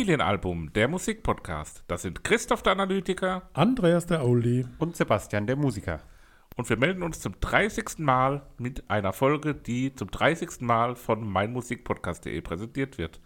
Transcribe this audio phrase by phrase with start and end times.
[0.00, 1.84] Familienalbum, der Musikpodcast.
[1.86, 4.64] Das sind Christoph der Analytiker Andreas der Oldie.
[4.78, 6.00] Und Sebastian, der Musiker.
[6.56, 7.98] und wir melden uns zum 30.
[7.98, 10.62] Mal mit einer Folge, die zum 30.
[10.62, 13.20] Mal von meinmusikpodcast.de präsentiert wird.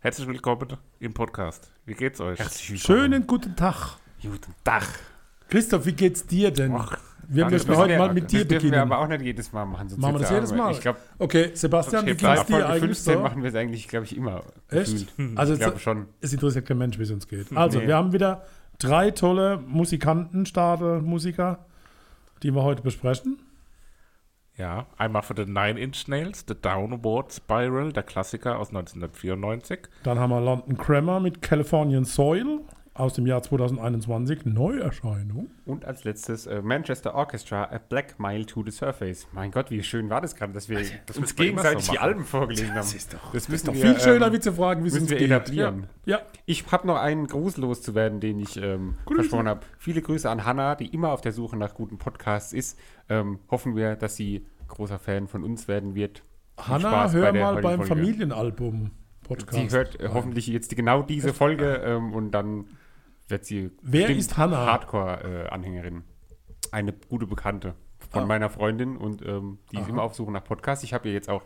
[0.00, 1.70] Herzlich willkommen im Podcast.
[1.84, 2.38] Wie geht's euch?
[2.38, 2.98] Herzlich willkommen.
[2.98, 3.98] Schönen guten Tag.
[4.22, 4.86] Guten Tag.
[5.50, 6.72] Christoph, wie geht's dir denn?
[6.74, 6.98] Ach,
[7.28, 8.80] wir möchten Das heute wir- mal mit dir das beginnen.
[8.80, 9.88] aber auch nicht jedes Mal machen.
[9.88, 10.52] sonst Machen wir das jedes.
[10.52, 10.72] Mal?
[10.72, 13.20] Ich glaube, Okay, Sebastian, wie Sonst geht's hebt dir eigentlich 15 so?
[13.20, 14.42] machen wir es eigentlich, glaube ich, immer.
[14.70, 15.06] Echt?
[15.34, 16.06] Also ich glaube schon.
[16.20, 17.54] Es interessiert kein Mensch, wie es uns geht.
[17.56, 17.86] Also, Nee.
[17.88, 18.44] wir haben wieder
[18.78, 21.64] drei tolle Musikanten, Stadel-Musiker,
[22.42, 23.38] die wir heute besprechen.
[24.58, 29.80] Ja, einmal für den Nine Inch Nails, The Downward Spiral, der Klassiker aus 1994.
[30.02, 32.60] Dann haben wir London Grammar mit Californian Soil
[33.00, 35.50] aus dem Jahr 2021, Neuerscheinung.
[35.64, 39.26] Und als letztes äh, Manchester Orchestra, A Black Mile to the Surface.
[39.32, 41.92] Mein Gott, wie schön war das gerade, dass wir uns müssen wir immer gegenseitig so
[41.92, 41.98] die.
[41.98, 42.76] Alben vorgelesen haben.
[42.76, 44.98] Das ist doch- das müssen Doch wir, viel schöner, ähm, wie zu fragen, wie es
[44.98, 45.30] uns wir geht.
[45.30, 45.86] etablieren.
[46.04, 46.20] Ja.
[46.44, 49.60] Ich habe noch einen Gruß loszuwerden, den ich ähm, versprochen habe.
[49.78, 52.78] Viele Grüße an Hannah, die immer auf der Suche nach guten Podcasts ist.
[53.08, 56.22] Ähm, hoffen wir, dass sie großer Fan von uns werden wird.
[56.58, 57.86] Hanna, hör bei mal beim Folge.
[57.94, 59.70] Familienalbum-Podcast.
[59.70, 62.66] Sie hört äh, hoffentlich jetzt die, genau diese Folge ähm, und dann
[63.28, 64.66] wird sie Wer ist Hannah?
[64.66, 66.04] Hardcore-Anhängerin.
[66.72, 67.74] Eine gute Bekannte
[68.10, 68.26] von Ah.
[68.26, 69.90] meiner Freundin und ähm, die ist Aha.
[69.90, 70.84] immer auf Suche nach Podcasts.
[70.84, 71.42] Ich habe ihr jetzt auch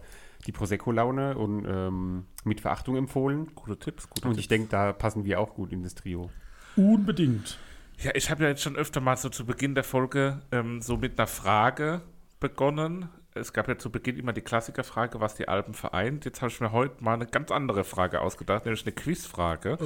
[0.47, 3.51] die Prosecco-Laune und ähm, mit Verachtung empfohlen.
[3.55, 4.41] Gute Tipps, gute Und Tipps.
[4.45, 6.31] ich denke, da passen wir auch gut in das Trio.
[6.77, 7.59] Unbedingt.
[7.99, 10.97] Ja, ich habe ja jetzt schon öfter mal so zu Beginn der Folge ähm, so
[10.97, 12.01] mit einer Frage
[12.41, 13.09] begonnen.
[13.35, 16.25] Es gab ja zu Beginn immer die Klassikerfrage, was die Alben vereint.
[16.25, 19.79] Jetzt habe ich mir heute mal eine ganz andere Frage ausgedacht, nämlich eine Quizfrage.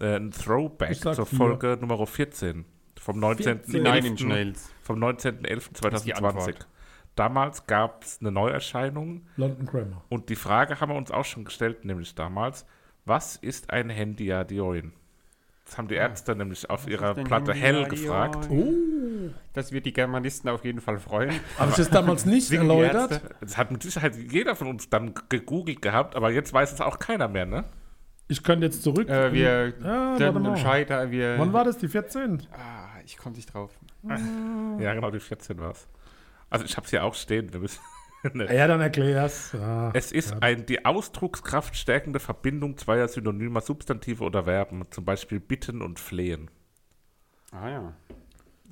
[0.00, 1.24] Äh, ein Throwback zur.
[1.24, 2.66] Folge Nummer 14
[3.00, 3.72] vom 19.11.
[3.80, 4.70] Nine Inch Nails.
[4.82, 5.94] Vom 19.11.2020.
[5.94, 6.66] ist die Antwort.
[7.16, 10.04] Damals gab es eine Neuerscheinung London Grammar.
[10.08, 12.66] und die Frage haben wir uns auch schon gestellt, nämlich damals,
[13.04, 14.92] was ist ein Handyadion?
[15.64, 18.48] Das haben die Ärzte nämlich auf ihrer denn Platte Handy Hell gefragt.
[18.50, 18.72] Oh,
[19.52, 21.32] Das wird die Germanisten auf jeden Fall freuen.
[21.58, 23.22] habe ich das damals nicht erläutert?
[23.40, 26.98] Das hat mit Sicherheit jeder von uns dann gegoogelt gehabt, aber jetzt weiß es auch
[26.98, 27.64] keiner mehr, ne?
[28.28, 29.08] Ich könnte jetzt zurück.
[29.08, 31.38] Äh, wir Ja, den Scheiter, wir...
[31.38, 31.78] Wann war das?
[31.78, 32.42] Die 14?
[32.52, 33.72] Ah, ich komme nicht drauf.
[34.78, 35.88] Ja, genau, die 14 war es.
[36.48, 37.52] Also ich habe es hier auch stehen.
[37.52, 37.80] Wir müssen
[38.34, 39.52] Ja, dann erklär's.
[39.52, 39.90] Ja.
[39.94, 45.80] es ist ein, die Ausdruckskraft stärkende Verbindung zweier synonymer Substantive oder Verben, zum Beispiel bitten
[45.82, 46.50] und flehen.
[47.52, 47.92] Ah ja.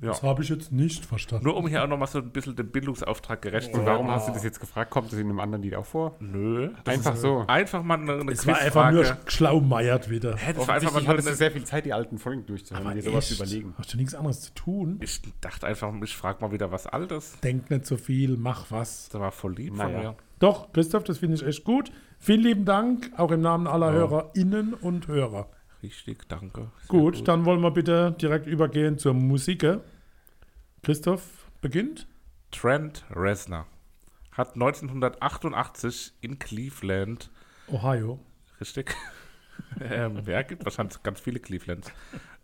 [0.01, 0.09] Ja.
[0.09, 1.45] Das habe ich jetzt nicht verstanden.
[1.45, 3.95] Nur um hier auch nochmal so ein bisschen dem Bildungsauftrag gerecht zu Und werden.
[3.95, 4.91] warum hast du das jetzt gefragt?
[4.91, 6.15] Kommt das in einem anderen Lied auch vor?
[6.19, 6.69] Nö.
[6.85, 7.43] Einfach so.
[7.47, 10.35] Einfach mal eine, eine es war einfach nur schlaumeiert wieder.
[10.37, 12.95] Hä, das war einfach mal du eine, sehr viel Zeit, die alten Folgen durchzuhören und
[12.95, 13.39] dir sowas Echt?
[13.39, 13.73] überlegen.
[13.77, 14.99] Hast du nichts anderes zu tun?
[15.01, 17.37] ich dachte einfach, ich frage mal wieder was Altes.
[17.41, 19.09] Denk nicht so viel, mach was.
[19.09, 19.99] Das war voll lieb von Naja.
[20.11, 20.15] mir.
[20.39, 21.91] Doch, Christoph, das finde ich echt gut.
[22.17, 23.93] Vielen lieben Dank, auch im Namen aller Ja.
[23.99, 25.49] HörerInnen und Hörer.
[25.81, 26.71] Richtig, danke.
[26.81, 29.65] Sehr Gut, dann wollen wir bitte direkt übergehen zur Musik.
[30.81, 32.07] Christoph beginnt.
[32.51, 33.67] Trent Reznor
[34.39, 37.29] hat 1988 in Cleveland,
[37.67, 38.19] Ohio.
[38.59, 38.95] richtig?
[39.81, 41.91] ähm, ja, gibt wahrscheinlich ganz viele Clevelands.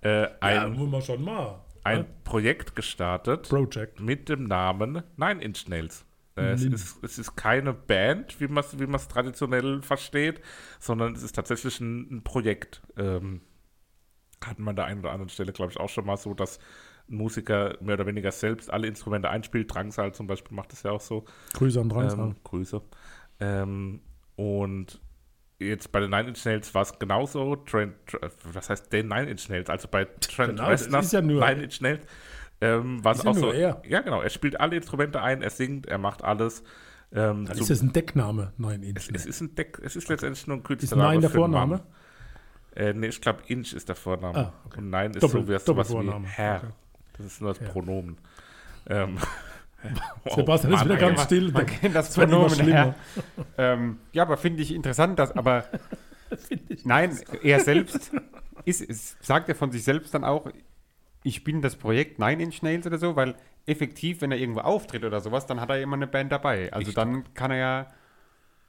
[0.01, 1.61] Äh, ein, muss man schon mal.
[1.83, 3.99] ein Projekt gestartet Project.
[4.01, 6.05] mit dem Namen Nine Inch Nails.
[6.37, 10.41] Äh, es, ist, es ist keine Band, wie man es wie man's traditionell versteht,
[10.79, 12.81] sondern es ist tatsächlich ein, ein Projekt.
[12.97, 13.41] Ähm,
[14.43, 16.59] hatten wir an der einen oder anderen Stelle, glaube ich, auch schon mal so, dass
[17.09, 19.73] ein Musiker mehr oder weniger selbst alle Instrumente einspielt.
[19.73, 21.25] Drangsal zum Beispiel macht das ja auch so.
[21.53, 22.19] Grüße an Drangsal.
[22.27, 22.81] Ähm, Grüße.
[23.39, 24.01] Ähm,
[24.35, 24.99] und
[25.59, 27.55] jetzt bei den Nine Inch Nails war es genauso.
[27.55, 29.69] Trent, Tr- was heißt den Nine Inch Nails?
[29.69, 32.05] Also bei Trent Genau, das Reznor ist ja nur- Nine Inch Nails
[32.61, 33.51] ähm, es Ist ja auch so.
[33.51, 33.81] er.
[33.87, 34.21] Ja, genau.
[34.21, 36.63] Er spielt alle Instrumente ein, er singt, er macht alles.
[37.13, 38.51] Ähm, so- ist das ein Deckname.
[38.57, 39.15] Nein, es, Inch.
[39.15, 41.09] es ist ein Deck, es ist letztendlich nur ein Ist Künstlername.
[41.13, 41.29] Nein der.
[41.29, 41.83] Vorname?
[42.75, 44.37] Äh, nee, ich glaube, Inch ist der Vorname.
[44.37, 44.79] Ah, okay.
[44.79, 46.25] Und Nein ist Doppel- so wie sowas wie.
[46.27, 46.57] Herr.
[46.57, 46.67] Okay.
[47.17, 47.69] Das ist nur das Ja.
[47.69, 48.17] Pronomen.
[48.87, 49.17] Ähm,
[50.35, 50.99] Sebastian ist Mann, wieder ey.
[51.09, 51.51] ganz still.
[51.51, 52.95] Man kennt das Pronomen her.
[53.57, 55.65] Ähm, ja, aber finde ich interessant, dass aber
[56.83, 58.11] nein, er selbst
[58.65, 60.49] ist, ist, sagt er von sich selbst dann auch,
[61.25, 63.35] ich bin das Projekt Nine Inch Nails oder so, weil
[63.65, 66.71] effektiv, wenn er irgendwo auftritt oder sowas, dann hat er immer eine Band dabei.
[66.71, 66.95] Also Richtig.
[66.95, 67.87] dann kann er ja,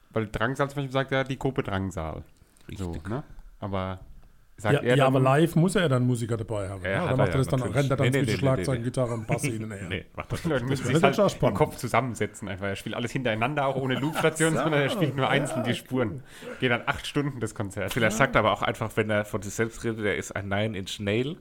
[0.09, 2.23] weil Drangsal zum Beispiel sagt ja die Gruppe Drangsal.
[2.75, 3.07] So, Richtig.
[3.07, 3.23] ne?
[3.59, 3.99] Aber
[4.59, 6.83] sagt Ja, er ja, aber live muss er ja dann Musiker dabei haben.
[6.83, 8.37] Ja, Ja, dann er macht er ja, das dann, rennt er dann Nee, zwischen nee,
[8.37, 8.83] Schlagzeug, nee.
[8.85, 9.87] Gitarre und Bass hin und her.
[9.87, 11.57] Nee, macht das Leute müssen Das sich halt spannend.
[11.57, 12.47] Kopf zusammensetzen.
[12.47, 12.65] Einfach.
[12.65, 16.23] Er spielt alles hintereinander, auch ohne Loop-Station, sondern er spielt nur einzeln die Spuren.
[16.59, 17.93] Geht dann acht Stunden das Konzert.
[17.93, 20.47] Vielleicht sagt er aber auch einfach, wenn er von sich selbst redet, er ist ein
[20.49, 21.37] Nine Inch Nail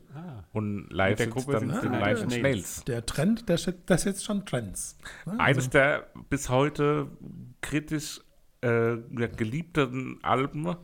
[0.53, 2.85] und live der Gruppe dann sind Nine Inch Nails.
[2.85, 4.99] Der Trend, der, set- der setzt schon Trends.
[5.25, 5.41] Ne?
[5.41, 7.09] Eines der bis heute
[7.63, 8.21] kritisch
[8.61, 8.97] äh,
[9.37, 10.77] geliebten Alben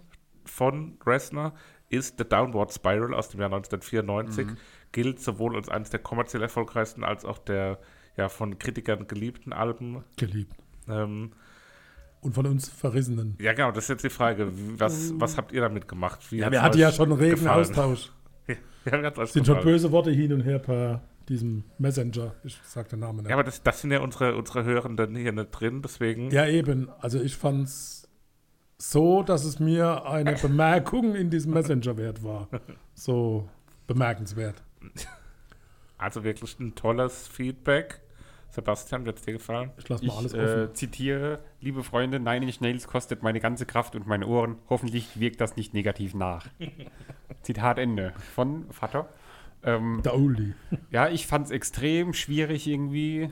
[0.45, 1.55] von Reznor
[1.93, 4.47] ist The Downward Spiral aus dem Jahr 1994.
[4.93, 7.79] Gilt sowohl als eines der kommerziell erfolgreichsten als auch der
[8.17, 10.05] ja, von Kritikern geliebten Alben.
[10.17, 10.55] Geliebt.
[10.89, 11.33] Ähm,
[12.21, 13.37] Und von uns Verrissenen.
[13.41, 14.51] ja, genau, das ist jetzt die Frage.
[14.79, 16.21] Was, was habt ihr damit gemacht?
[16.31, 17.61] Wie Ja, wir hatten ja schon einen regen gefallen?
[17.61, 18.11] Austausch.
[18.85, 22.35] Ja, euch Sind schon böse Worte hin und her per diesem Messenger.
[22.43, 23.29] Ich sag den Namen nicht.
[23.29, 26.33] Ja, aber das, das sind ja unsere, unsere Hörenden hier nicht drin, deswegen.
[26.33, 26.89] Ja, eben.
[27.01, 28.02] Also ich fand's
[28.85, 32.49] so, dass es mir eine Bemerkung in diesem Messenger wert war.
[32.95, 33.49] So
[33.87, 34.61] bemerkenswert.
[35.99, 38.01] Also wirklich ein tolles Feedback.
[38.51, 39.71] Sebastian, wird es dir gefallen?
[39.79, 40.65] Ich lasse mal alles Ich offen.
[40.65, 44.57] äh, zitiere, liebe Freunde, Nine Inch Nails kostet meine ganze Kraft und meine Ohren.
[44.69, 46.47] Hoffentlich wirkt das nicht negativ nach.
[47.43, 49.09] Zitat Ende von Vater.
[49.63, 50.55] Ähm, Der Oldie.
[50.91, 53.31] ja, ich fand es extrem schwierig irgendwie.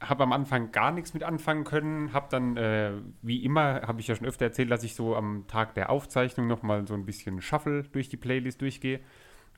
[0.00, 2.12] Habe am Anfang gar nichts mit anfangen können.
[2.12, 2.92] Habe dann, äh,
[3.22, 6.46] wie immer, habe ich ja schon öfter erzählt, dass ich so am Tag der Aufzeichnung
[6.46, 9.00] nochmal so ein bisschen Shuffle durch die Playlist durchgehe.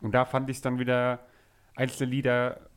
[0.00, 1.20] Und da fand ich es dann wieder
[1.76, 2.68] einzelne Lieder,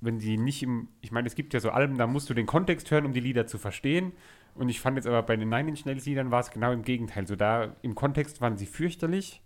[0.00, 2.46] wenn die nicht im, ich meine, es gibt ja so Alben, da musst du den
[2.46, 4.12] Kontext hören, um die Lieder zu verstehen.
[4.54, 6.82] Und ich fand jetzt aber bei den Nine Inch Nails Liedern war es genau im
[6.82, 7.26] Gegenteil.
[7.26, 9.42] So da im Kontext waren sie fürchterlich.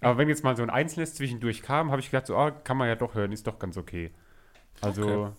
[0.00, 2.76] Aber wenn jetzt mal so ein Einzelnes zwischendurch kam, habe ich gedacht, so, oh, kann
[2.76, 4.12] man ja doch hören, ist doch ganz okay.
[4.80, 5.32] Also Okay.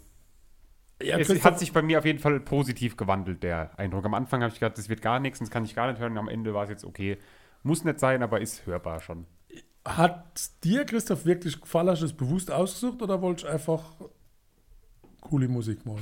[1.02, 4.06] Ja, es hat sich bei mir auf jeden Fall positiv gewandelt, der Eindruck.
[4.06, 6.18] Am Anfang habe ich gedacht, das wird gar nichts, das kann ich gar nicht hören.
[6.18, 7.18] Am Ende war es jetzt okay.
[7.64, 9.26] Muss nicht sein, aber ist hörbar schon.
[9.86, 11.90] hat dir, Christoph, wirklich gefallen?
[11.90, 13.84] Hast du es bewusst ausgesucht oder wolltest du einfach
[15.22, 16.00] coole Musik mal?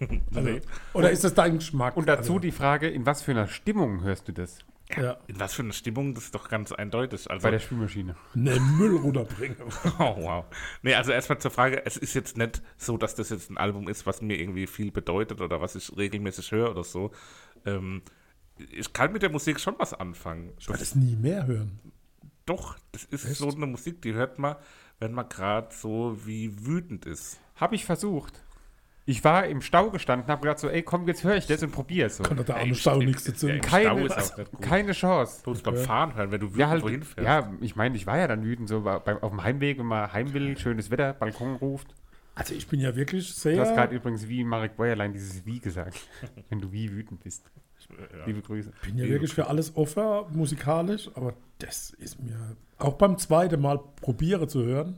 [0.34, 0.60] Also, Nee.
[0.92, 1.96] Oder ist das dein Geschmack?
[1.96, 4.58] Und dazu also, die Frage, in was für einer Stimmung hörst du das?
[4.96, 7.30] Ja, In was für eine Stimmung, das ist doch ganz eindeutig.
[7.30, 8.16] Also, Bei der Spülmaschine.
[8.34, 9.56] ne Müll runterbringen.
[9.98, 10.44] oh, wow.
[10.82, 13.88] Nee, also erstmal zur Frage, es ist jetzt nicht so, dass das jetzt ein Album
[13.88, 17.10] ist, was mir irgendwie viel bedeutet oder was ich regelmäßig höre oder so.
[17.64, 18.02] Ähm,
[18.56, 20.52] ich kann mit der Musik schon was anfangen.
[20.58, 21.80] Ich werde es nie mehr hören.
[22.46, 23.36] Doch, das ist Echt?
[23.36, 24.56] so eine Musik, die hört man,
[25.00, 27.40] wenn man gerade so wie wütend ist.
[27.56, 28.43] Habe ich versucht.
[29.06, 31.72] Ich war im Stau gestanden, habe gedacht so, ey, komm, jetzt höre ich das und
[31.72, 32.22] probier es so.
[32.22, 33.48] Kann doch arme im Stau nichts dazu.
[33.48, 35.42] ja, Keine, auch Chance.
[35.44, 35.76] Du musst beim.
[35.76, 37.26] Fahren hören, wenn du wütend Ja, halt, wohin fährst.
[37.26, 39.86] ja, ich meine, ich war ja dann wütend, so bei, beim- auf dem Heimweg, wenn
[39.86, 41.94] man heim will, schönes Wetter, Balkon ruft.
[42.34, 45.60] Also ich bin ja wirklich Du hast sehr, gerade übrigens wie Marek Bäuerlein dieses Wie
[45.60, 46.00] gesagt,
[46.48, 47.44] wenn du wie wütend bist.
[47.90, 48.24] Ja.
[48.24, 48.72] Liebe Grüße.
[48.82, 50.02] bin ja wirklich für alles offen,
[50.32, 54.96] musikalisch, aber das ist mir auch beim zweiten Mal probiere zu hören.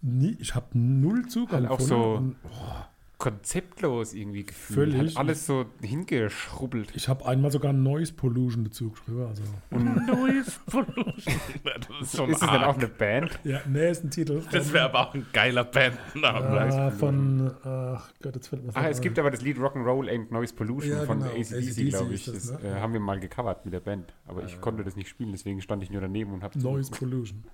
[0.00, 2.89] Nie, ich habe null Zugang Halt auch gefunden so- und, boah,
[3.20, 4.92] Konzeptlos irgendwie gefühlt.
[4.92, 5.14] Völlig.
[5.14, 6.90] Hat alles so hingeschrubbelt.
[6.96, 9.26] Ich habe einmal sogar Noise Pollution dazu geschrieben.
[9.26, 9.42] Also.
[9.70, 11.14] Noise Pollution.
[11.64, 13.38] Das ist schon Ist es denn auch eine Band?
[13.44, 14.42] Ja, nee, ist ein Titel.
[14.50, 16.86] Das wäre aber auch ein geiler Bandname.
[16.86, 20.32] äh, von, ach Gott, jetzt fällt mir Ah, es gibt aber das Lied Rock'n'Roll Ain't
[20.32, 21.30] Noise Pollution Ja, von genau.
[21.30, 22.24] ACDC, glaube ich.
[22.24, 22.68] das, Das, ne?
[22.68, 24.14] äh, haben wir mal gecovert mit der Band.
[24.26, 27.44] Aber ich konnte das nicht spielen, deswegen stand ich nur daneben und habe Noise Pollution.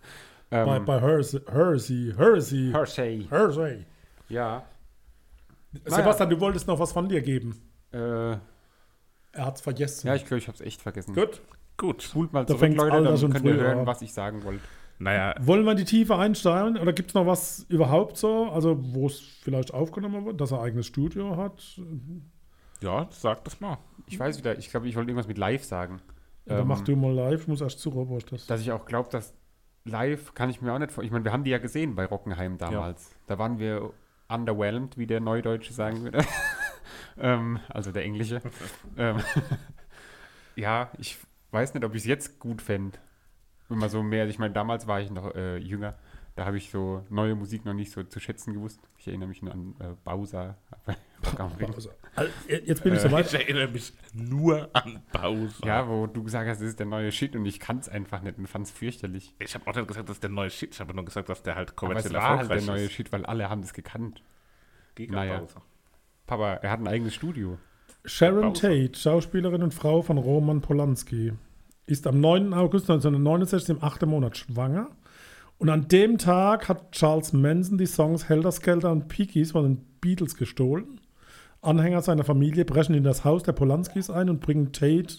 [0.52, 3.26] Ähm, bei bei Hersey, Hersey, Hersey, Hershey.
[3.28, 3.84] Hersey.
[4.28, 4.64] Ja.
[5.84, 7.60] Sebastian, du wolltest noch was von dir geben.
[7.92, 8.40] Äh, Er
[9.36, 10.06] hat's vergessen.
[10.06, 11.14] ja, ich glaube, ich habe es echt vergessen.
[11.14, 11.40] Gut.
[11.76, 12.02] Gut.
[12.02, 13.86] Spult mal Da zurück, Leute, dann schon könnt ihr hören, an.
[13.86, 14.62] was ich sagen wollte.
[14.98, 18.78] Naja, Wollen wir in die Tiefe einsteigen oder gibt es noch was überhaupt so, also
[18.94, 21.78] wo es vielleicht aufgenommen wird, dass er eigenes Studio hat?
[22.80, 23.76] ja, sag das mal.
[24.06, 26.00] Ich weiß wieder, ich glaube, ich wollte irgendwas mit live sagen.
[26.46, 28.46] Oder Ähm, mach du mal live, ich muss erst zu Robo das.
[28.46, 29.34] Dass ich auch glaube, dass
[29.84, 31.04] live kann ich mir auch nicht vor.
[31.04, 33.10] Ich meine, wir haben die ja gesehen bei Rockenheim damals.
[33.26, 33.92] Da waren wir
[34.28, 36.24] underwhelmed, wie der Neudeutsche sagen würde.
[37.18, 38.40] ähm, also der Englische.
[38.96, 39.20] ähm,
[40.56, 41.18] ja, ich
[41.50, 42.98] weiß nicht, ob ich es jetzt gut fände.
[43.68, 45.96] Wenn man so mehr, ich meine, damals war ich noch äh, jünger.
[46.36, 48.80] Da habe ich so neue Musik noch nicht so zu schätzen gewusst.
[48.98, 50.56] Ich erinnere mich nur an äh, Bowser.
[51.58, 51.74] Ring.
[52.16, 53.26] Also, jetzt bin ich Äh, soweit.
[53.26, 55.66] Ich erinnere mich nur an Bowser.
[55.66, 58.22] Ja, wo du gesagt hast, das ist der neue Shit und ich kann es einfach
[58.22, 59.34] nicht und fand es fürchterlich.
[59.38, 60.74] Ich habe auch nicht gesagt, das ist der neue Shit.
[60.74, 62.88] Ich habe nur gesagt, dass der halt Aber es kommerziell war halt der neue.
[62.88, 64.22] Shit, weil alle haben das gekannt.
[64.94, 65.38] Giga Naja.
[65.40, 65.62] Bowser.
[66.26, 67.58] Papa, er hat ein eigenes Studio.
[68.04, 68.54] Sharon.
[68.54, 71.32] Tate, Schauspielerin und Frau von Roman Polanski,
[71.86, 72.54] ist am 9.
[72.54, 74.06] August 1969 im 8.
[74.06, 74.88] Monat schwanger.
[75.58, 79.76] Und an dem Tag hat Charles Manson die Songs Helter Skelter und Pickies von den
[80.00, 81.00] Beatles gestohlen.
[81.66, 85.16] Anhänger seiner Familie brechen in das Haus der Polanskis ein und bringen Tate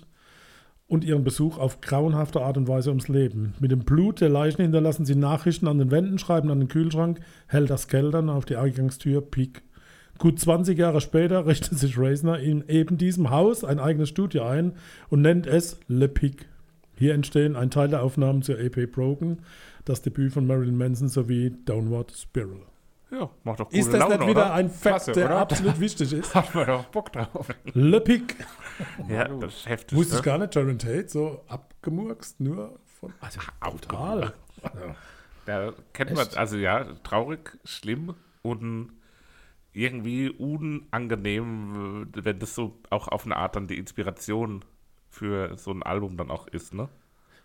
[0.88, 3.54] und ihren Besuch auf grauenhafte Art und Weise ums Leben.
[3.60, 7.20] Mit dem Blut der Leichen hinterlassen sie Nachrichten an den Wänden, schreiben an den Kühlschrank
[7.48, 9.64] Helter Skelter und auf die Eingangstür Pick.
[10.18, 14.74] Gut 20 Jahre später richtet sich Reisner in eben diesem Haus ein eigenes Studio ein
[15.10, 16.48] und nennt es Le Pic.
[16.98, 19.40] Hier entstehen ein Teil der Aufnahmen zur EP Broken,
[19.86, 22.62] das Debüt von Marilyn Manson sowie Downward Spiral.
[23.10, 24.54] Ja, macht doch gute Ist das Laune, nicht wieder oder?
[24.54, 25.38] ein Fakt, Klasse, der oder?
[25.40, 26.36] absolut wichtig ist?
[26.36, 27.48] Hat man doch Bock drauf.
[27.74, 28.36] Le Pic.
[29.08, 29.98] Ja, das ist heftig.
[29.98, 30.20] Wusste ne?
[30.20, 34.34] ich gar nicht, Sharon Tate so abgemurkst, nur Von, also brutal.
[34.62, 34.96] Also,
[35.46, 36.38] Da kennt man, Echt?
[36.38, 38.92] also ja, traurig, schlimm und
[39.72, 44.66] irgendwie unangenehm, wenn das so auch auf eine Art dann die Inspiration
[45.10, 46.90] für so ein Album dann auch ist, ne?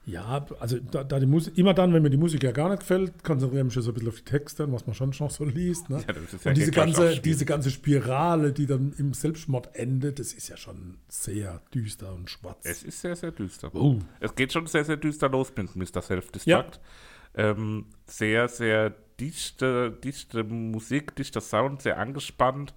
[0.05, 2.81] Ja, also da, da die Musik, immer dann, wenn mir die Musik ja gar nicht
[2.81, 5.11] gefällt, konzentriere ich mich ja so ein bisschen auf die Texte und was man schon
[5.21, 5.91] noch so liest.
[5.91, 6.03] Ne?
[6.09, 10.49] Ja, ja und diese ganze, diese ganze Spirale, die dann im Selbstmord endet, das ist
[10.49, 12.59] ja schon sehr düster und schwarz.
[12.65, 13.73] Es ist sehr, sehr düster.
[13.75, 14.01] Oh.
[14.19, 16.03] Es geht schon sehr, sehr düster los mit Mr.
[16.03, 16.81] Self-Destruct.
[17.35, 18.91] Ähm, sehr, sehr
[19.21, 22.75] dichte, dichte Musik, dichter Sound, sehr angespannt.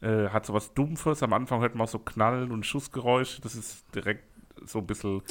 [0.00, 1.22] Äh, hat so was Dumpfes.
[1.22, 3.40] Am Anfang hört man auch so Knallen und Schussgeräusche.
[3.40, 4.24] Das ist direkt
[4.64, 5.22] so ein bisschen.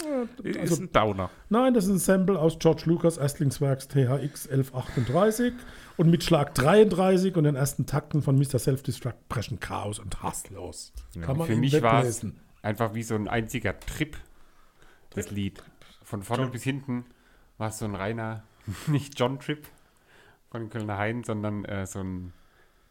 [0.43, 1.29] ist also- ein Downer.
[1.49, 5.53] Nein, das ist ein Sample aus George Lucas Erstlingswerks THX 1138
[5.97, 8.59] und mit Schlag 33 und den ersten Takten von Mr.
[8.59, 10.93] Self-Destruct brechen Chaos und Hass los.
[11.21, 12.25] Kann man Für mich war es
[12.61, 14.17] einfach wie so ein einziger Trip,
[15.11, 15.63] das Lied.
[16.03, 17.05] Von vorne bis hinten
[17.57, 18.43] war es so ein reiner,
[18.87, 19.67] nicht John-Trip
[20.51, 22.33] von Kölner Hain, sondern äh, so ein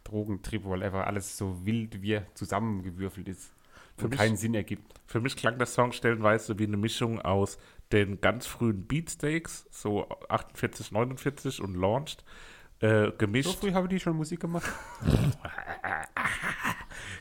[0.05, 3.53] Drogentrip, einfach alles so wild wie zusammengewürfelt ist
[3.96, 4.92] Für mich- keinen Sinn ergibt.
[5.06, 7.58] Für mich klang der Song stellenweise wie eine Mischung aus
[7.92, 12.24] den ganz frühen Beatsteaks, so 48, 49 und Launched,
[12.80, 14.68] äh, So gemischt, früh habe die schon Musik gemacht.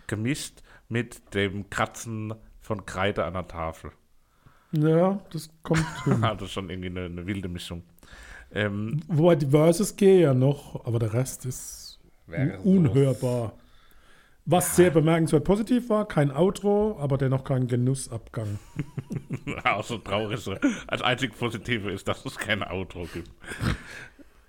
[0.07, 3.91] gemischt mit dem Kratzen von Kreide an der Tafel.
[4.71, 6.23] Ja, das kommt hin.
[6.23, 7.83] Also schon irgendwie eine, eine wilde Mischung.
[8.51, 13.53] Ähm, Wobei die Verses gehen ja noch, aber der Rest ist so- unhörbar.
[14.45, 18.59] Was sehr bemerkenswert positiv war, kein Outro, aber dennoch kein Genussabgang.
[19.63, 20.45] auch so traurig.
[20.87, 23.31] Als einzig Positive ist, dass es kein Outro gibt.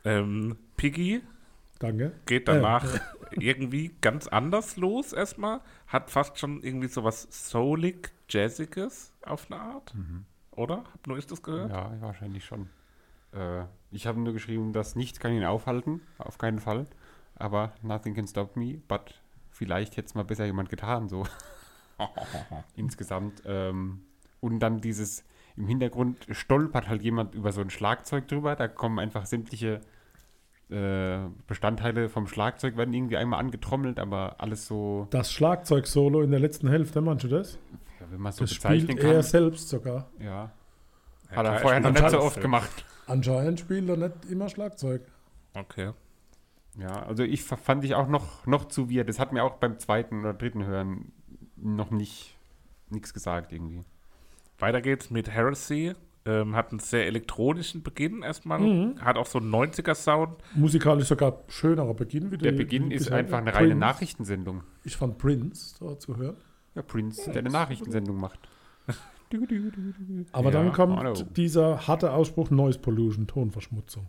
[0.05, 1.23] ähm, Piggy
[1.79, 2.13] Danke.
[2.27, 2.85] geht danach
[3.31, 5.61] irgendwie ganz anders los erstmal.
[5.87, 9.95] Hat fast schon irgendwie so was Soulig, Jazziges auf eine Art.
[10.51, 10.79] Oder?
[10.79, 11.71] Hab nur ich das gehört?
[11.71, 12.69] Ja, wahrscheinlich schon.
[13.33, 16.87] Äh, ich habe nur geschrieben, dass nichts kann ihn aufhalten, auf keinen Fall.
[17.37, 19.21] Aber nothing can stop me, but
[19.55, 21.25] vielleicht hätte es mal besser jemand getan, so
[22.77, 23.43] insgesamt.
[23.47, 24.03] Ähm,
[24.41, 25.25] und dann dieses,
[25.57, 29.81] im Hintergrund stolpert halt jemand über so ein Schlagzeug drüber, da kommen einfach sämtliche
[30.71, 36.41] äh, Bestandteile vom Schlagzeug, werden irgendwie einmal angetrommelt, aber alles so, Das Schlagzeug-Solo in der
[36.41, 37.59] letzten Hälfte, meinst du das?
[38.01, 39.11] ja, wenn man so Das bezeichnen spielt kann.
[39.13, 40.11] er selbst sogar.
[40.19, 40.53] Ja.
[41.31, 42.85] Ja, Hat er vorher noch nicht so oft gemacht.
[43.07, 45.03] Anscheinend spielt er nicht immer Schlagzeug.
[45.55, 45.93] Okay.
[46.79, 49.09] Ja, also ich fa- fand ich auch noch, noch zu weird.
[49.09, 51.13] Das hat mir auch beim zweiten oder dritten Hören
[51.57, 52.37] noch nicht
[52.91, 53.83] nichts gesagt irgendwie.
[54.59, 55.95] Weiter geht's mit Heresy.
[56.27, 58.59] Ähm, hat einen sehr elektronischen Beginn erstmal.
[58.59, 59.01] Mhm.
[59.01, 60.31] Hat auch so einen 90er-Sound.
[60.55, 62.31] Musikalisch sogar schönerer Beginn.
[62.31, 63.79] Wie Der die- Beginn wie ist einfach eine reine Prince.
[63.79, 64.63] Nachrichtensendung.
[64.85, 66.37] Ich fand Prince da zu hören.
[66.75, 68.41] Ja, Prince, der eine Nachrichtensendung macht.
[70.33, 71.15] Aber Ja, dann kommt hallo.
[71.37, 74.07] dieser harte Ausspruch Noise Pollution, Tonverschmutzung.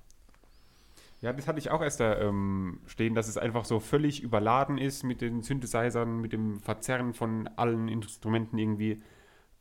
[1.22, 4.78] Ja, das hatte ich auch erst da ähm, stehen, dass es einfach so völlig überladen
[4.78, 9.02] ist mit den Synthesizern, mit dem Verzerren von allen Instrumenten irgendwie.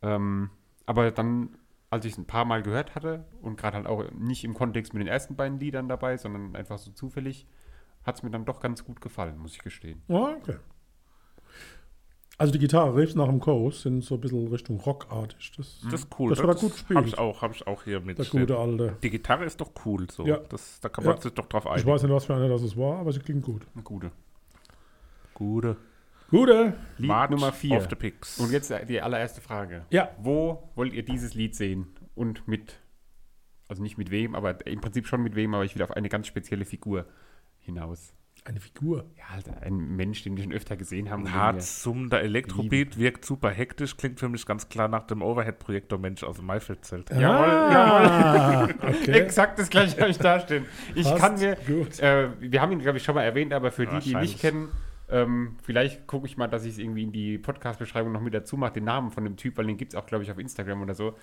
[0.02, 0.50] Ähm,
[0.84, 1.56] aber dann,
[1.90, 4.92] als ich es ein paar Mal gehört hatte und gerade halt auch nicht im Kontext
[4.92, 7.46] mit den ersten beiden Liedern dabei, sondern einfach so zufällig,
[8.02, 10.02] hat es mir dann doch ganz gut gefallen, muss ich gestehen.
[10.08, 10.56] Ah, okay.
[12.36, 15.52] Also die Gitarre-Riffs nach dem Chorus sind so ein bisschen Richtung Rockartig.
[15.56, 16.30] Das, Das ist cool.
[16.30, 17.06] Das wird er gut Habe gespielt.
[17.06, 18.18] ich, auch- hab ich auch hier mit.
[18.18, 18.96] der gute alte.
[19.02, 20.08] Die Gitarre ist doch cool.
[20.10, 20.26] So.
[20.26, 20.38] Ja.
[20.38, 21.20] Das, da kann man Ja.
[21.22, 21.88] sich doch drauf Ich einigen.
[21.88, 23.66] weiß nicht, was für eine das es war, aber sie klingt gut.
[23.74, 24.10] Eine gute.
[25.34, 25.76] Gute.
[26.30, 26.74] Gute.
[26.98, 27.76] Lied March Nummer 4.
[27.78, 28.40] of the Picks.
[28.40, 29.84] Und jetzt die allererste Frage.
[29.90, 30.08] Ja.
[30.18, 31.86] Wo wollt ihr dieses Lied sehen?
[32.16, 32.80] Und mit,
[33.68, 36.08] also nicht mit wem, aber im Prinzip schon mit wem, aber ich will auf eine
[36.08, 37.06] ganz spezielle Figur
[37.60, 38.12] hinaus.
[38.46, 39.06] Eine Figur.
[39.16, 41.32] Ja, halt ein Mensch, den wir schon öfter gesehen haben.
[41.32, 46.22] hart summender Elektrobeat wirkt super hektisch, klingt für mich ganz klar nach dem Overhead-Projektor Mensch
[46.22, 47.10] aus dem Maifeldzelt.
[47.12, 49.10] ah, okay.
[49.12, 50.66] Exakt das gleiche habe ich da stehen.
[50.94, 51.18] Ich Passt.
[51.22, 51.98] kann mir, Gut.
[52.00, 54.38] äh, wir haben ihn, glaube ich, schon mal erwähnt, aber für die, die ihn nicht
[54.40, 54.68] kennen,
[55.08, 58.58] ähm, vielleicht gucke ich mal, dass ich es irgendwie in die Podcast-Beschreibung noch mit dazu
[58.58, 60.82] mache, den Namen von dem Typ, weil den gibt es auch, glaube ich, auf Instagram
[60.82, 61.16] oder so.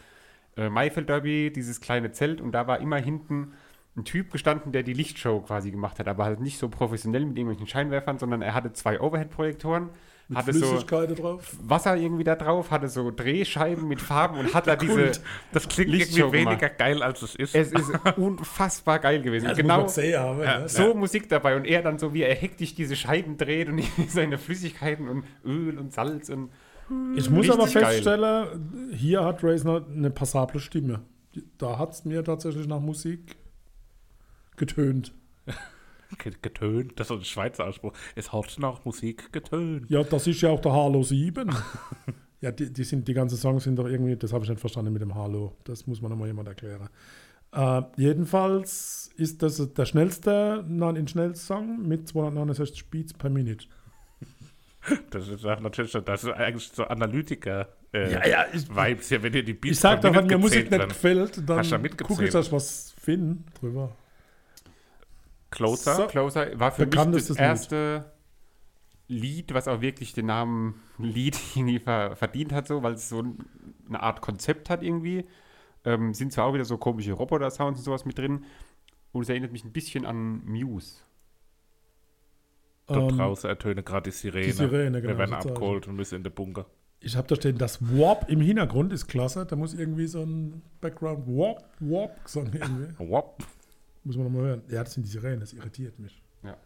[0.57, 3.53] Äh, Maifeld Derby, dieses kleine Zelt und da war immer hinten
[3.95, 7.37] ein Typ gestanden, der die Lichtshow quasi gemacht hat, aber halt nicht so professionell mit
[7.37, 9.89] irgendwelchen Scheinwerfern, sondern er hatte zwei Overhead-Projektoren,
[10.29, 11.57] Mit hatte so Flüssigkeit drauf.
[11.61, 15.11] Wasser irgendwie da drauf, hatte so Drehscheiben mit Farben und hat da diese.
[15.51, 16.77] Das klingt Lichtshow irgendwie weniger gemacht.
[16.77, 17.53] geil, als es ist.
[17.53, 19.49] Es ist unfassbar geil gewesen.
[19.49, 20.69] Das genau haben, ne?
[20.69, 24.37] so Musik dabei und er dann so, wie er hektisch diese Scheiben dreht und seine
[24.37, 26.49] Flüssigkeiten und Öl und Salz und.
[27.15, 27.85] Ich muss aber geil.
[27.85, 31.01] feststellen, hier hat Reisner eine passable Stimme.
[31.57, 33.37] Da hat es mir tatsächlich nach Musik
[34.65, 35.13] getönt.
[36.17, 37.93] Ge- Getönt, das ist ein Schweizer Ausspruch.
[38.15, 39.89] Es hat nach Musik getönt.
[39.89, 41.49] Ja, das ist ja auch der Halo 7.
[42.41, 44.91] Ja, die, die, sind, die ganzen Songs sind doch irgendwie, das habe ich nicht verstanden
[44.93, 45.55] mit dem Hallo.
[45.63, 46.89] Das muss man nochmal jemand erklären.
[47.53, 53.65] Äh, jedenfalls ist das der schnellste Nine-Inch-Nails-Song mit 269 Beats per Minute.
[55.11, 57.67] Das ist natürlich, das ist eigentlich so Analytiker.
[57.93, 60.37] Äh, Ja, ja, ich- Vibes hier, wenn dir die Beats Ich sag doch, wenn mir
[60.39, 61.63] Musik nicht gefällt, dann
[61.97, 63.95] gucke ich, dass ich was finde drüber.
[65.51, 65.95] Closer.
[65.95, 66.07] So.
[66.07, 67.39] Closer war für mich das Lied.
[67.39, 68.11] erste
[69.07, 73.21] Lied, was auch wirklich den Namen Lied irgendwie ver verdient hat, so, weil es so
[73.21, 73.37] ein-
[73.87, 75.25] eine Art Konzept hat irgendwie.
[75.83, 78.45] Ähm, sind zwar auch wieder so komische Roboter-Sounds und sowas mit drin.
[79.11, 81.01] Und es erinnert mich ein bisschen an Muse.
[82.87, 84.45] Dort Ähm, draußen ertöne gerade die Sirene.
[84.45, 86.65] die Sirene, genau, Wir werden abgeholt und müssen in den Bunker.
[86.99, 89.45] Ich habe da stehen, das Warp im Hintergrund ist klasse.
[89.45, 92.93] Da muss irgendwie so ein Background Warp, Warp Gesang irgendwie.
[92.99, 93.43] Wop.
[94.03, 94.61] Muss man nochmal hören.
[94.69, 96.21] Ja, das sind die Sirenen, das irritiert mich.
[96.43, 96.57] Ja.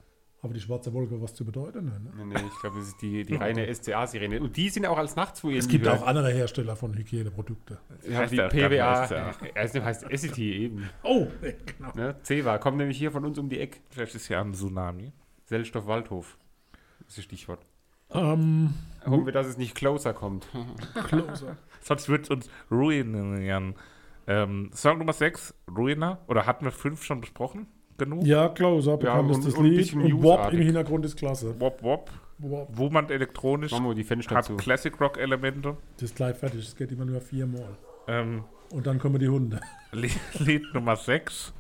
[0.42, 1.86] Aber die schwarze Wolke, was zu bedeuten?
[1.86, 2.02] Ne?
[2.18, 4.40] Nee, nee, ich glaube, das ist die, die reine SCA-Sirene.
[4.40, 7.78] Und die sind auch als Nachtruhe Es gibt auch andere Hersteller von Hygieneprodukten.
[8.08, 9.34] Ja, Heißt die PWA.
[9.56, 10.88] Es heißt SCT eben.
[11.02, 11.92] Oh, genau.
[11.96, 12.16] Ne?
[12.22, 13.80] CEWA kommt nämlich hier von uns um die Ecke.
[13.90, 15.12] Vielleicht ist ja ein Tsunami.
[15.46, 16.38] Sellstoff Waldhof.
[17.00, 17.66] Das ist das Stichwort.
[18.12, 18.74] Ähm,
[19.04, 20.48] Hoffen wir, dass es nicht closer kommt.
[21.08, 21.58] closer.
[21.82, 23.76] Sonst wird es uns ruinieren.
[24.28, 26.20] Ähm, Song Nummer 6, Ruiner.
[26.28, 27.68] Oder hatten wir fünf schon besprochen?
[27.98, 28.26] Genug?
[28.26, 29.94] Ja, closer, bekannt und- ist das Lied.
[29.94, 30.62] Und Warp im.
[30.62, 31.60] Hintergrund ist klasse.
[31.60, 32.12] Wop Wop.
[32.40, 32.68] Warp.
[32.74, 34.58] Wo man elektronisch Machen wir die Fenster hat zu.
[34.58, 35.78] Classic Rock Elemente.
[35.96, 36.68] Das ist gleich fertig.
[36.68, 37.78] Es geht immer nur viermal.
[38.08, 39.62] Ähm, Und dann kommen die Hunde.
[39.94, 41.54] Lied, Lied Nummer 6.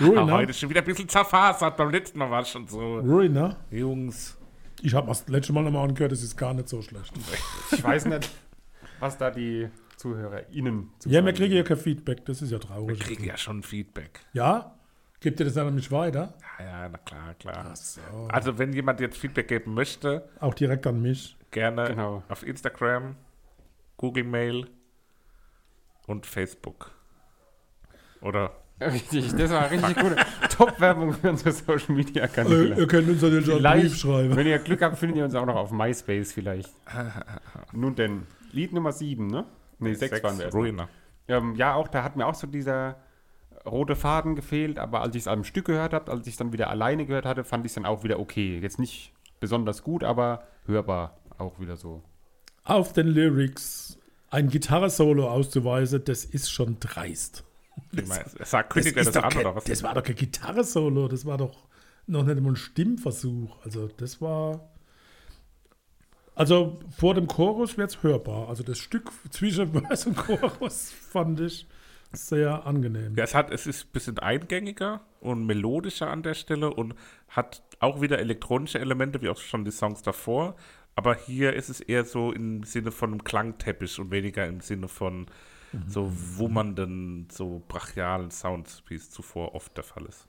[0.00, 0.30] Ruiner.
[0.32, 1.76] heute ist schon wieder ein bisschen zerfasert.
[1.78, 2.98] Beim letzten Mal war es schon so.
[2.98, 3.56] Ruiner.
[3.70, 4.36] Jungs.
[4.82, 7.12] Ich habe das letzte Mal nochmal angehört, das ist gar nicht so schlecht.
[7.70, 8.28] Ich weiß nicht,
[9.00, 9.68] was da die
[10.02, 12.98] ZuhörerInnen zu Ja, wir kriegen ja kein Feedback, das ist ja Wir traurig.
[13.00, 14.20] kriegen ja schon Feedback.
[14.32, 14.74] Ja?
[15.20, 16.34] Gibt ihr das dann nämlich weiter?
[16.58, 17.66] Ja, ja, na klar, klar.
[17.70, 18.00] Ach so.
[18.28, 21.36] Also, wenn jemand jetzt Feedback geben möchte, Auch direkt an mich.
[21.52, 22.24] gerne Genau.
[22.28, 23.14] auf Instagram,
[23.96, 24.66] Google Mail
[26.08, 26.90] und Facebook.
[28.20, 30.16] Oder Richtig, das war richtig gute
[30.50, 32.76] Top-Werbung für unsere Social Media Äh, Kanäle.
[32.76, 34.34] ihr könnt uns natürlich auch einen Brief schreiben.
[34.34, 36.72] wenn ihr Glück habt, findet ihr uns auch noch auf MySpace vielleicht.
[37.72, 39.44] Nun denn, Lied Nummer 7, ne?
[39.82, 40.56] Ne, 6 waren wir erst.
[40.56, 40.88] Ruiner.
[41.28, 42.96] Ähm, ja, auch da hat mir auch so dieser
[43.64, 46.52] rote Faden gefehlt, aber als ich es am Stück gehört habe, als ich es dann
[46.52, 48.58] wieder alleine gehört hatte, fand ich es dann auch wieder okay.
[48.58, 52.02] Jetzt nicht besonders gut, aber hörbar auch wieder so.
[52.64, 53.98] Auf den Lyrics
[54.30, 57.44] ein Gitarre-Solo auszuweisen, das ist schon dreist.
[57.92, 59.64] Ich meine, Sag, kündigt er ist das doch an kein, oder was?
[59.64, 61.66] das war doch kein Gitarre-Solo, das war doch
[62.06, 63.58] noch nicht mal ein Stimmversuch.
[63.64, 64.71] Also das war...
[66.34, 68.48] Also vor dem Chorus wird es hörbar.
[68.48, 71.66] Also das Stück zwischen Vers und Chorus fand ich
[72.12, 73.14] sehr angenehm.
[73.16, 76.94] Ja, es, hat, es ist ein bisschen eingängiger und melodischer an der Stelle und
[77.28, 80.56] hat auch wieder elektronische Elemente, wie auch schon die Songs davor.
[80.94, 84.88] Aber hier ist es eher so im Sinne von einem Klangteppich und weniger im Sinne
[84.88, 85.26] von
[85.86, 90.28] so wummernden, so brachialen Sounds, wie es zuvor oft der Fall ist.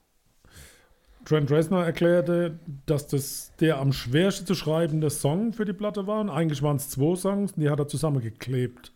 [1.26, 6.20] Trent Reznor erklärte, dass das der am schwersten zu schreibende Song für die Platte war.
[6.22, 8.92] Und eigentlich waren es zwei Songs und die hat er zusammengeklebt.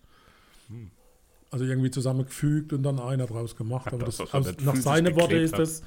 [1.49, 3.85] Also irgendwie zusammengefügt und dann einer draus gemacht.
[3.85, 5.81] Hat Aber das das, auch so aus, nicht nach seinen Worten ist das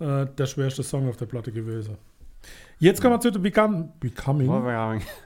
[0.00, 1.96] äh, der schwerste Song auf der Platte gewesen.
[2.78, 4.48] Jetzt kommen wir zu The Become, Becoming.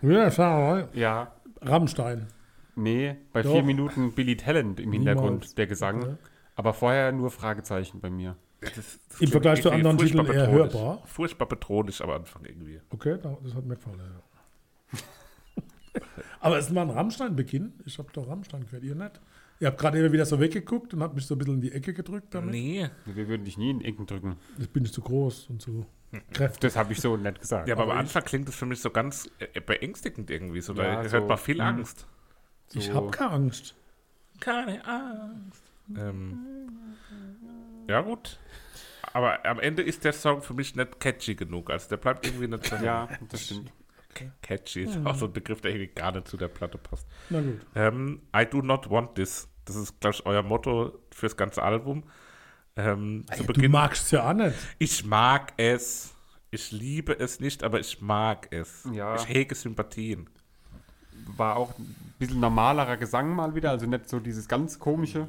[0.03, 2.27] Ja, Ja, Rammstein.
[2.77, 3.53] nee, bei Doch.
[3.53, 5.55] vier Minuten Billy Talent im Hintergrund, Niemals.
[5.55, 6.03] der Gesang.
[6.03, 6.15] Okay.
[6.55, 8.37] Aber vorher nur Fragezeichen bei mir.
[8.61, 11.03] Das, das Im Vergleich zu anderen Titeln eher hörbar.
[11.07, 12.81] Furchtbar bedrohlich am Anfang irgendwie.
[12.91, 14.01] Okay, da- das hat mir gefallen.
[14.01, 14.99] Ja.
[16.41, 17.73] Aber es war ein Rammstein-Beginn.
[17.85, 19.21] Ich habe doch Rammstein gehört, ihr nicht?
[19.61, 21.73] Ihr habt gerade immer wieder so weggeguckt und habt mich so ein bisschen in die
[21.73, 22.51] Ecke gedrückt damit.
[22.51, 22.89] Nee.
[23.07, 24.37] Wir würden dich nie in Ecken drücken.
[24.59, 25.85] Ich bin nicht zu groß und zu
[26.33, 26.61] kräftig.
[26.61, 27.69] Das habe ich so nicht gesagt.
[27.69, 30.61] Ja, aber am Aber ich- Anfang klingt das für mich so ganz äh, beängstigend irgendwie.
[30.61, 31.61] So, da Ja, hört so, man viel hm.
[31.63, 32.07] Angst.
[32.69, 33.75] So- Ich habe keine Angst.
[34.41, 35.65] Keine Angst.
[35.97, 36.39] Ähm,
[37.89, 38.39] ja, gut.
[39.13, 41.71] Aber am Ende ist der Song für mich nicht catchy genug.
[41.71, 43.73] Also der bleibt irgendwie nicht so Ja, das stimmt.
[44.43, 44.83] catchy.
[44.83, 47.07] Ist auch so ein Begriff, der irgendwie gar nicht zu der Platte passt.
[47.31, 47.61] Na gut.
[47.75, 49.49] Ähm, I do not want this.
[49.65, 52.05] Das ist, glaube ich, euer Motto fürs ganze Album.
[52.77, 54.55] Ähm, zu Ey, du magst es ja auch nicht.
[54.79, 56.15] ich mag es.
[56.51, 58.89] Ich liebe es nicht, aber ich mag es.
[58.93, 59.17] Ja.
[59.17, 60.29] Ich hege Sympathien.
[61.37, 65.29] War auch ein bisschen normalerer Gesang mal wieder, also nicht so dieses ganz komische.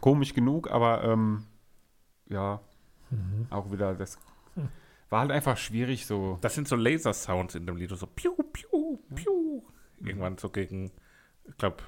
[0.00, 1.44] Komisch genug, aber ähm,
[2.28, 2.60] ja,
[3.50, 4.18] auch wieder das.
[5.08, 6.38] War halt einfach schwierig so.
[6.40, 9.62] Das sind so Laser-Sounds in dem Lied, so piu, piu, piu.
[10.04, 10.92] Irgendwann so gegen,
[11.44, 11.78] ich glaube,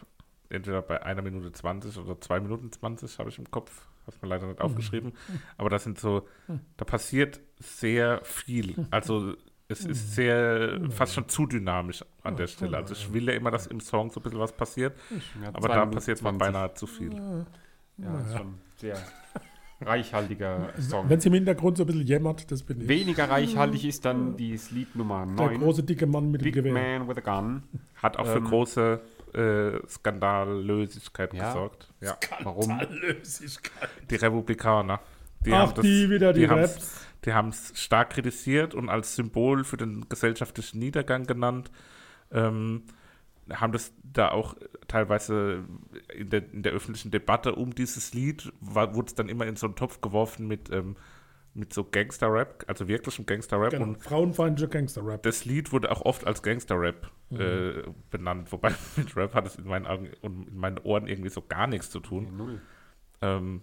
[0.51, 3.87] entweder bei einer Minute 20 oder zwei Minuten 20 habe ich im Kopf.
[4.07, 5.13] Hast mir leider nicht aufgeschrieben.
[5.57, 6.27] Aber das sind so,
[6.77, 8.87] da passiert sehr viel.
[8.91, 9.37] Also
[9.69, 12.77] es ist sehr, fast schon zu dynamisch an der Stelle.
[12.77, 14.99] Also ich will ja immer, dass im Song so ein bisschen was passiert,
[15.41, 16.39] Ja, aber da passiert mal 20.
[16.39, 17.47] beinahe zu viel.
[17.99, 18.97] Ja, ist schon sehr
[19.81, 21.09] reichhaltiger Song.
[21.09, 22.89] Wenn es im Hintergrund so ein bisschen jämmert, das bin ich.
[22.89, 25.61] Weniger reichhaltig ist dann dieses Lied Nummer Der 9.
[25.61, 26.99] große, dicke Mann mit Big dem Gewehr.
[26.99, 27.63] Man with a Gun.
[28.01, 29.01] Hat auch für Ähm, große
[29.35, 31.49] äh, Skandalösigkeit Ja.
[31.49, 31.93] gesorgt.
[32.01, 32.17] Ja.
[32.43, 32.81] Warum?
[34.11, 35.01] Die Republikaner.
[35.45, 37.07] Die Ach, haben das- die wieder, die haben's- Raps.
[37.25, 41.71] Die haben es stark kritisiert und als Symbol für den gesellschaftlichen Niedergang genannt.
[42.33, 42.83] Ähm,
[43.51, 44.55] haben das da auch
[44.89, 45.65] teilweise
[46.15, 49.57] in der, in der öffentlichen Debatte um dieses Lied, war, wurde es dann immer in
[49.57, 50.97] so einen Topf geworfen mit, ähm,
[51.55, 53.71] mit so Gangster-Rap, also wirklichem Gangster-Rap.
[53.73, 53.85] Genau.
[53.85, 55.23] Und Frauenfeindlicher Gangster-Rap.
[55.23, 57.41] das Lied wurde auch oft als Gangster-Rap Mhm.
[57.41, 57.73] äh,
[58.11, 61.41] benannt, wobei mit Rap hat es in meinen Augen und in meinen Ohren irgendwie so
[61.41, 62.37] gar nichts zu tun.
[62.37, 62.61] Null.
[63.23, 63.63] Ähm,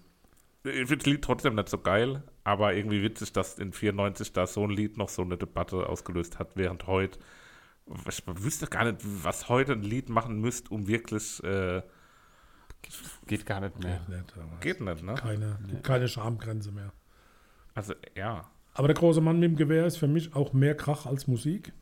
[0.63, 4.45] ich finde das Lied trotzdem nicht so geil, aber irgendwie witzig, dass in 94 da
[4.47, 7.19] so ein Lied noch so eine Debatte ausgelöst hat, während heute,
[8.07, 11.81] ich wüsste gar nicht, was heute ein Lied machen müsst, um wirklich, äh,
[13.27, 13.99] Geht gar nicht mehr.
[14.07, 15.15] Geht nicht, geht nicht, ne?
[15.15, 16.93] keine, gibt keine Schamgrenze mehr.
[17.73, 18.49] Also, ja.
[18.73, 21.73] Aber der große Mann mit dem Gewehr ist für mich auch mehr Krach als Musik.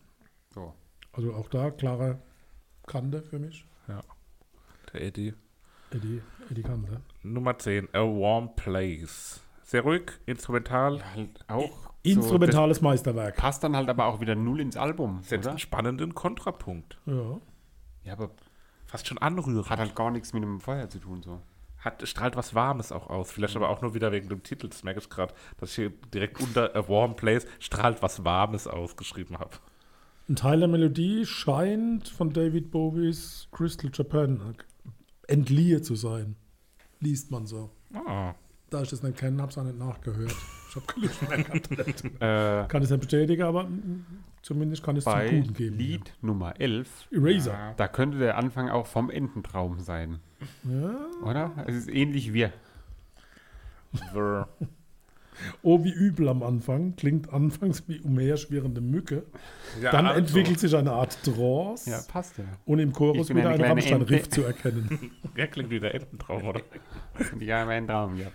[0.54, 0.74] So.
[1.14, 2.20] Also auch da klare
[2.88, 3.66] Kante für mich.
[4.94, 5.34] Der Eddie.
[5.92, 7.02] Eddie, Eddie Kante.
[7.24, 9.42] Nummer 10, A Warm Place.
[9.64, 11.94] Sehr ruhig, instrumental, Halt auch.
[12.12, 13.36] Instrumentales So, Meisterwerk.
[13.38, 15.50] passt dann halt aber auch wieder null ins Album, setzt oder?
[15.52, 16.98] einen spannenden Kontrapunkt.
[17.06, 17.40] Ja.
[18.04, 18.32] Ja, aber
[18.86, 19.70] Fast schon anrührend.
[19.70, 21.42] hat halt gar nichts mit dem Feuer zu tun, so.
[21.80, 23.32] Hat, strahlt was Warmes auch aus.
[23.32, 24.68] Vielleicht aber auch nur wieder wegen dem Titel.
[24.70, 28.66] Das merke ich gerade, dass ich hier direkt unter A Warm Place strahlt was Warmes
[28.68, 29.52] ausgeschrieben habe.
[30.30, 34.56] Ein Teil der Melodie scheint von David Bowies Crystal Japan
[35.28, 36.36] entliehen zu sein.
[37.00, 37.70] Liest man so.
[37.94, 38.34] Ah.
[38.70, 40.36] Da ich das nicht kenne, habe ich es auch nicht nachgehört.
[40.70, 42.16] Ich habe gelesen.
[42.22, 43.68] Äh, kann es nicht bestätigen, aber
[44.42, 45.78] zumindest kann ich es zum bei Guten geben.
[45.78, 47.18] Lied Nummer 11, Ja.
[47.20, 47.74] Eraser.
[47.78, 50.20] da könnte der Anfang auch vom Ententraum sein,
[50.64, 50.96] Ja.
[51.24, 51.52] oder?
[51.68, 52.50] Es ist ähnlich wie.
[55.62, 56.96] Oh, wie übel am Anfang.
[56.96, 59.24] Klingt anfangs wie umherschwirrende Mücke.
[59.82, 60.20] Ja, Dann also.
[60.20, 61.90] entwickelt sich eine Art Trance.
[61.90, 62.46] Ja, passt ja.
[62.66, 65.12] Und im Chorus wieder ein Rammstein-Riff zu erkennen.
[65.36, 66.62] Ja, klingt wie der Ententraum, oder?
[67.40, 68.28] Ja, mein Traum, ja.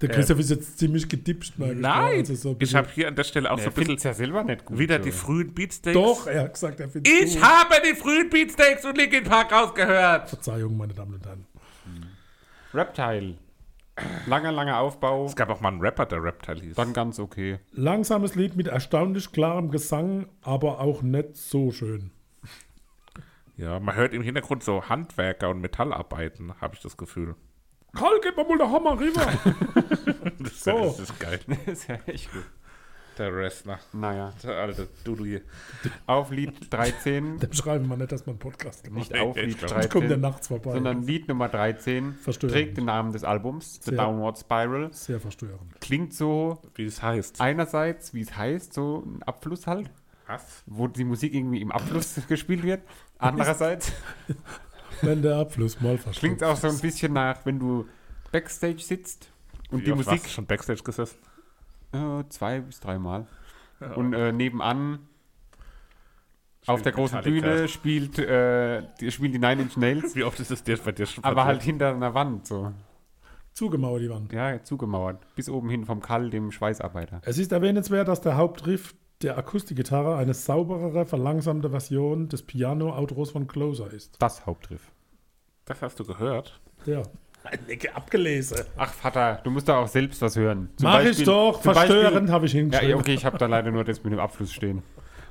[0.00, 1.58] Der Christoph ist jetzt ziemlich gedipscht.
[1.58, 2.18] merke ich Nein!
[2.18, 4.44] Also so ich habe hier an der Stelle auch so Er ein bisschen ja selber
[4.44, 4.78] nicht gut.
[4.78, 5.04] wieder so.
[5.04, 5.94] die frühen Beatsteaks.
[5.94, 10.28] Doch, er hat gesagt, er findet Ich habe die frühen Beatsteaks und Linkin Park rausgehört.
[10.28, 11.46] Verzeihung, meine Damen und Herren.
[12.74, 13.34] Reptile.
[14.26, 15.26] Langer, langer Aufbau.
[15.26, 16.76] Es gab auch mal einen Rapper, der Reptile hieß.
[16.76, 17.58] Dann ganz okay.
[17.72, 22.10] Langsames Lied mit erstaunlich klarem Gesang, aber auch nicht so schön.
[23.56, 27.34] ja, man hört im Hintergrund so Handwerker und Metallarbeiten, habe ich das Gefühl.
[27.94, 29.26] Karl, gib mir mal den Hammer rüber.
[30.40, 30.78] Das ist, So.
[30.78, 31.40] das ist geil.
[31.46, 32.44] Das ist ja echt gut.
[33.18, 33.80] Der Ressner.
[33.92, 34.32] Naja.
[34.44, 35.44] Der alte Dudel.
[36.06, 37.38] Auf Lied 13.
[37.40, 39.74] Dem schreiben wir nicht, dass man einen Podcast gemacht Nicht Nee, auf ich Lied glaub,
[39.74, 39.90] hat.
[39.90, 40.20] Kommt der 13.
[40.20, 40.72] nachts vorbei.
[40.72, 42.54] Sondern Lied Nummer 13 Verstörend.
[42.54, 43.98] trägt den Namen des Albums, The Sehr.
[43.98, 44.92] Downward Spiral.
[44.92, 45.80] Sehr verstörend.
[45.80, 47.40] Klingt so Wie es heißt.
[47.40, 49.90] einerseits, wie es heißt, so ein Abfluss halt,
[50.28, 50.62] Was?
[50.66, 52.82] wo die Musik irgendwie im Abfluss gespielt wird.
[53.18, 53.92] Andererseits
[55.02, 56.38] Wenn der Abfluss mal verschwindet.
[56.40, 57.86] klingt auch so ein bisschen nach, wenn du
[58.32, 59.28] Backstage sitzt
[59.70, 61.16] und Wie die Musik warst du schon Backstage gesessen?
[61.92, 63.26] Äh, zwei bis dreimal
[63.94, 65.00] und äh, nebenan
[66.66, 67.46] auf Spielt der großen Metallica.
[67.46, 70.92] Bühne spielt äh, die, spielen die Nine Inch Nails, Wie oft ist es dir bei
[70.92, 72.72] dir schon aber halt hinter einer Wand so.
[73.54, 74.32] Zugemauert die Wand.
[74.32, 75.18] Ja, zugemauert.
[75.34, 77.22] Bis oben hin vom Kall, dem Schweißarbeiter.
[77.24, 83.48] Es ist erwähnenswert, dass der Hauptriff der Akustikgitarre eine sauberere, verlangsamte Version des Piano-Outros von
[83.48, 84.16] Closer ist.
[84.20, 84.92] Das Hauptriff.
[85.64, 86.60] Das hast du gehört?
[86.86, 87.02] Ja.
[87.66, 88.58] Lecke abgelesen.
[88.76, 90.70] Ach, Vater, du musst doch auch selbst was hören.
[90.76, 91.60] Zum Mach ich Beispiel- doch.
[91.62, 92.90] zum Verstörend habe ich hingeschrieben.
[92.90, 94.82] ja, okay, ich habe da leider nur das mit dem Abfluss stehen.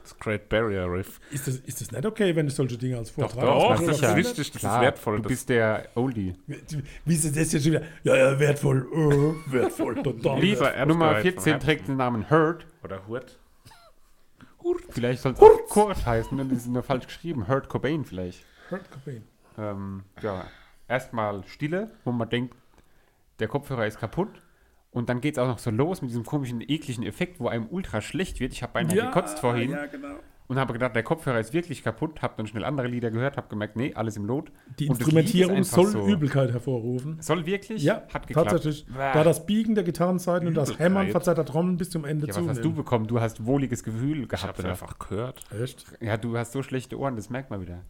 [0.03, 1.19] Das Great Barrier Riff.
[1.31, 4.01] Ist, das, ist das nicht okay, wenn ich solche Dinge als Vortrag doch, mache das
[4.01, 5.17] ist wichtig, das Klar, ist wertvoll.
[5.17, 6.33] Du Das bist der Oldie.
[7.03, 7.81] Wie ist das jetzt schon wieder?
[8.03, 8.87] Ja, ja, wertvoll.
[8.93, 10.39] Äh, wertvoll, total.
[10.39, 12.65] Lied er muss Nummer bereit 14 vom trägt den Namen Hurt.
[12.83, 13.37] oder Hurt.
[14.89, 17.47] Vielleicht soll es auch Kurt heißen, und das ist nur falsch geschrieben.
[17.47, 18.45] Hurt Cobain vielleicht.
[18.69, 19.23] Kurt Cobain.
[19.57, 20.45] Ähm, ja,
[20.87, 22.55] erstmal Stille, wo man denkt,
[23.39, 24.29] der Kopfhörer ist kaputt.
[24.91, 27.67] Und dann geht es auch noch so los mit diesem komischen, ekligen Effekt, wo einem
[27.69, 28.53] ultra schlecht wird.
[28.53, 30.15] Ich habe beinahe gekotzt vorhin Ja, genau.
[30.47, 32.21] und habe gedacht, der Kopfhörer ist wirklich kaputt.
[32.23, 34.51] Habe dann schnell andere Lieder gehört, habe gemerkt, nee, alles im Lot.
[34.79, 37.17] Die Und Instrumentierung soll so- Übelkeit hervorrufen.
[37.21, 37.83] Soll wirklich?
[37.83, 38.49] Ja, Hat geklappt.
[38.49, 38.87] tatsächlich.
[38.87, 38.93] Bäh.
[39.13, 40.79] Da das Biegen der Gitarrenseiten und das.
[40.79, 42.41] Hämmern verzerrter Trommeln bis zum Ende Ja, zu.
[42.43, 43.05] was hast du bekommen?
[43.05, 44.47] Du hast wohliges Gefühl Ich gehabt.
[44.47, 44.69] hab's Oder?
[44.69, 45.43] einfach gehört.
[45.61, 45.85] Echt?
[45.99, 47.81] Ja, du hast so schlechte Ohren, das merkt man wieder.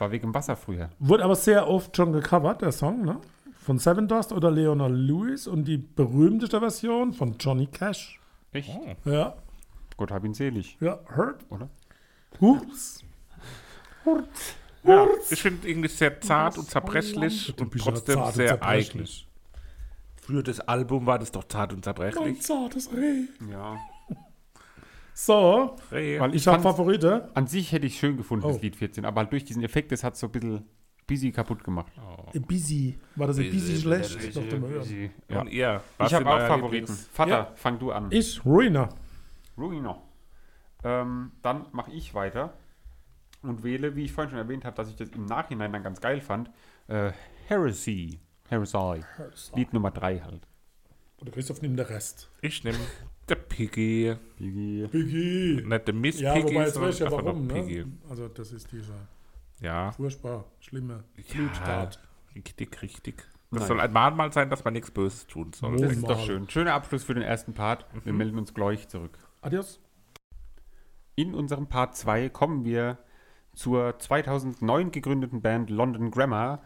[0.00, 0.88] Das war wegen Wasser früher.
[0.98, 3.20] Wurde aber sehr oft schon gecovert, der Song, ne?
[3.58, 8.18] Von Seven Dust oder Leonard Lewis und die berühmteste Version von Johnny Cash.
[8.52, 8.70] Echt?
[9.04, 9.34] Ja,
[9.98, 11.44] Gott hab ihn selig, ja, Hurt.
[11.50, 11.68] oder?
[12.40, 13.04] Hups.
[14.84, 19.26] Ja, ich finde irgendwie sehr zart und zerbrechlich und ja trotzdem zart und sehr zerbrechlich.
[20.16, 20.34] eigen.
[20.34, 22.40] Für das Album war das doch zart und Mein zerbrechlich.
[22.40, 23.24] zartes Reh.
[23.52, 23.76] Ja.
[25.24, 26.18] So, Hey.
[26.18, 27.22] Weil ich habe Favoriten.
[27.34, 28.52] An sich hätte ich schön gefunden, Oh.
[28.52, 30.64] das Lied 14, aber halt durch diesen Effekt, das hat so ein bisschen
[31.06, 31.92] busy kaputt gemacht.
[32.34, 32.98] Ein busy.
[33.16, 34.34] War das ein busy schlecht?
[34.34, 34.80] Durfte man hören.
[34.80, 35.40] Busy, Ja.
[35.42, 35.82] Und ihr?
[35.98, 36.86] Was Ich habe auch Favoriten.
[36.86, 37.52] Lieblings- Vater, Ja.
[37.54, 38.06] fang du an.
[38.10, 38.88] Ich, Ruiner.
[39.58, 40.02] Ruino.
[40.84, 42.54] Ähm, dann mache ich weiter
[43.42, 46.00] und wähle, wie ich vorhin schon erwähnt habe, dass ich das im Nachhinein dann ganz
[46.00, 46.50] geil fand,
[46.88, 47.12] äh,
[47.46, 48.20] Heresy.
[48.48, 49.02] Heresy.
[49.54, 50.46] Lied Nummer 3 halt.
[51.20, 52.30] Oder Christoph nimmt den Rest.
[52.40, 52.78] Ich nehme
[53.30, 54.16] der Piggy.
[54.36, 54.88] Biggie.
[54.88, 55.62] Piggy.
[55.66, 57.46] Nicht der Miss Ja, Piggy, wobei jetzt sondern weiß ich ja einfach warum.
[57.46, 57.54] Ne?
[57.54, 57.84] Piggy.
[58.08, 59.08] Also das ist dieser
[59.60, 62.00] Ja, furchtbar schlimme ja, Bluttat.
[62.34, 63.26] richtig, richtig.
[63.50, 63.68] Das Nein.
[63.68, 65.76] soll ein Mahnmal sein, dass man nichts Böses tun soll.
[65.76, 66.48] Das ist doch schön.
[66.48, 67.84] Schöner Abschluss für den ersten Part.
[68.04, 69.18] Wir melden uns gleich zurück.
[69.40, 69.80] Adios.
[71.16, 72.98] In unserem Part 2 kommen wir
[73.52, 76.62] zur 2009 gegründeten Band London Grammar,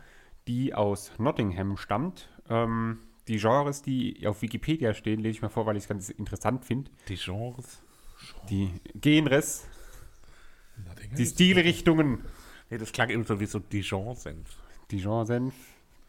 [0.46, 2.28] die aus Nottingham stammt.
[2.50, 6.10] Ähm, die Genres, die auf Wikipedia stehen, lese ich mal vor, weil ich es ganz
[6.10, 6.90] interessant finde.
[7.08, 7.82] Die Genres.
[8.48, 9.66] Die Genres,
[11.16, 12.24] die Stilrichtungen,
[12.70, 14.56] Nee, das klang eben so wie so Dijon-Senf.
[14.90, 15.52] die Genres,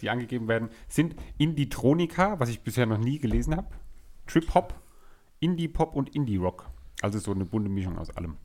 [0.01, 3.67] die angegeben werden, sind Indie-Tronika, was ich bisher noch nie gelesen habe,
[4.27, 4.73] Trip-Hop,
[5.39, 6.69] Indie-Pop und Indie-Rock.
[7.01, 8.37] Also so eine bunte Mischung aus allem.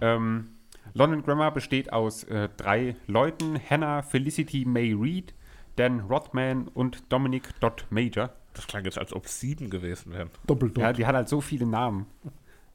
[0.00, 0.48] Ähm,
[0.94, 5.34] London Grammar besteht aus äh, drei Leuten, Hannah Felicity May Reed,
[5.76, 8.30] Dan Rothman und Dominic Dot Major.
[8.54, 10.30] Das klang jetzt, als ob sieben gewesen wären.
[10.46, 12.06] Doppelt Ja, die hat halt so viele Namen.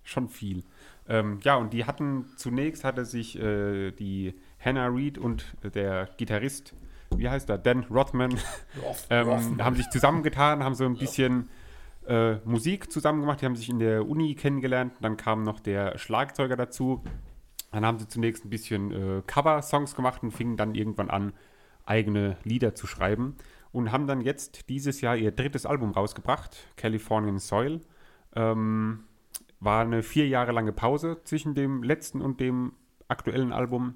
[0.04, 0.64] Schon viel.
[1.10, 4.34] Ähm, ja, und die hatten zunächst hatte sich äh, die
[4.64, 6.74] Hannah Reed und der Gitarrist,
[7.16, 8.38] wie heißt er, Dan Rothman,
[9.10, 11.50] ähm, haben sich zusammengetan, haben so ein bisschen
[12.08, 13.42] äh, Musik zusammen gemacht.
[13.42, 14.94] Die haben sich in der Uni kennengelernt.
[15.02, 17.04] Dann kam noch der Schlagzeuger dazu.
[17.72, 21.34] Dann haben sie zunächst ein bisschen äh, Cover-Songs gemacht und fingen dann irgendwann an,
[21.86, 23.36] eigene Lieder zu schreiben.
[23.72, 27.82] Und haben dann jetzt dieses Jahr ihr drittes Album rausgebracht, Californian Soil.
[28.36, 29.06] Ähm,
[29.62, 32.74] war eine vier Jahre lange Pause zwischen dem letzten und dem
[33.08, 33.96] aktuellen Album.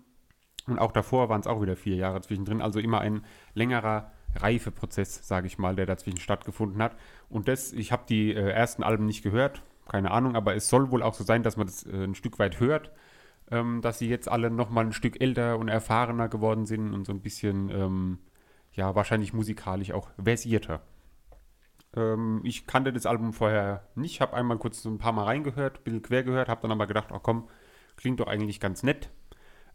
[0.68, 2.62] Und auch davor waren es auch wieder vier Jahre zwischendrin.
[2.62, 6.96] Also immer ein längerer Reifeprozess, sage ich mal, der dazwischen stattgefunden hat.
[7.30, 10.92] Und das, ich habe die äh, ersten Alben nicht gehört, keine Ahnung, aber es soll
[10.92, 12.92] wohl auch so sein, dass man das äh, ein Stück weit hört,
[13.52, 17.14] ähm, dass sie jetzt alle nochmal ein Stück älter und erfahrener geworden sind und so
[17.14, 18.20] ein bisschen, ähm,
[18.74, 20.82] ja, wahrscheinlich musikalisch auch versierter.
[21.96, 25.80] Ähm, ich kannte das Album vorher nicht, habe einmal kurz so ein paar Mal reingehört,
[25.80, 27.48] ein bisschen quer gehört, habe dann aber gedacht, ach komm,
[27.96, 29.10] klingt doch eigentlich ganz nett.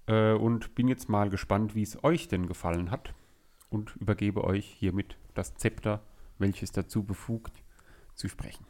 [0.06, 3.14] Äh, und bin jetzt mal gespannt, wie es euch denn gefallen hat.
[3.68, 6.02] Und übergebe euch hiermit das Zepter,
[6.38, 7.62] welches dazu befugt,
[8.14, 8.66] zu sprechen.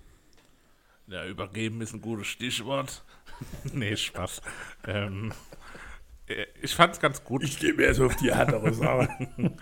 [1.10, 3.02] Ja, übergeben ist ein gutes Stichwort.
[3.72, 4.42] nee, Spaß.
[4.86, 5.32] ähm,
[6.28, 7.42] äh, ich fand's ganz gut.
[7.42, 9.08] Ich gehe mehr so auf die härtere Sache.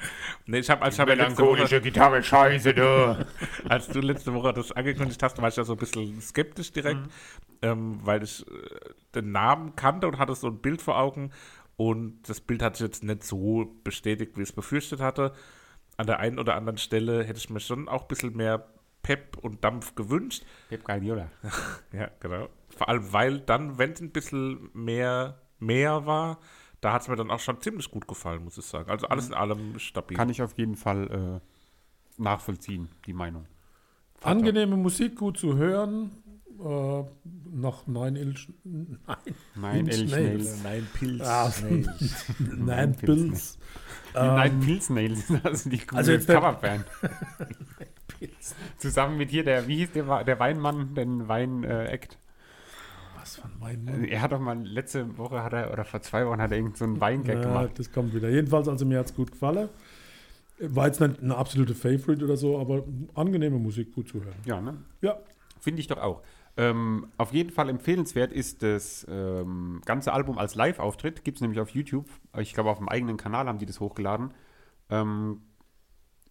[0.46, 3.26] nee, ich habe als, ich hab letzte Woche, Gitarre, scheiße, du.
[3.68, 7.08] als du letzte Woche das angekündigt hast, war ich ja so ein bisschen skeptisch direkt,
[7.62, 8.52] ähm, weil ich äh,
[9.14, 11.30] den Namen kannte und hatte so ein Bild vor Augen.
[11.76, 15.32] Und das Bild hat sich jetzt nicht so bestätigt, wie ich es befürchtet hatte.
[15.96, 18.68] An der einen oder anderen Stelle hätte ich mir schon auch ein bisschen mehr
[19.08, 20.44] Pep und Dampf gewünscht.
[20.68, 21.30] Pep Guardiola.
[21.92, 22.50] Ja, genau.
[22.68, 26.38] Vor allem, weil dann, wenn es ein bisschen mehr, mehr war,
[26.82, 28.90] da hat es mir dann auch schon ziemlich gut gefallen, muss ich sagen.
[28.90, 30.14] Also alles in allem stabil.
[30.14, 33.46] Kann ich auf jeden Fall äh, nachvollziehen, die Meinung.
[34.20, 36.10] Angenehme Musik, gut zu hören.
[36.60, 37.04] Äh,
[37.50, 38.52] nach Nine Inch.
[38.62, 38.98] Nein.
[39.54, 40.62] Nein, Inch Nails.
[40.62, 40.62] Nails.
[40.62, 41.22] Nein, Pilz.
[41.22, 41.50] Ah,
[42.40, 43.58] Nine Pills.
[44.12, 46.28] Nein, Pilz Nails, also die coole Also jetzt
[48.08, 48.54] Coverband.
[48.78, 52.18] Zusammen mit hier, der, wie hieß der, der Weinmann, den Wein-Act.
[53.18, 53.88] Was für ein Wein.
[53.88, 56.56] Also er hat doch mal, letzte Woche hat er, oder vor zwei Wochen hat er
[56.56, 57.70] irgend so einen Weingag Ja, gemacht.
[57.78, 58.28] das kommt wieder.
[58.28, 59.68] Jedenfalls, also mir hat es gut gefallen.
[60.60, 62.82] War jetzt nicht eine absolute Favorite oder so, aber
[63.14, 64.34] angenehme Musik, gut zu hören.
[64.44, 64.78] Ja, ne?
[65.02, 65.18] Ja,
[65.60, 66.22] Finde ich doch auch.
[66.56, 71.24] Ähm, auf jeden Fall empfehlenswert ist das ähm, ganze Album als Live-Auftritt.
[71.24, 72.06] Gibt es nämlich auf YouTube.
[72.38, 74.32] Ich glaube, auf dem eigenen Kanal haben die das hochgeladen.
[74.90, 75.42] Ähm,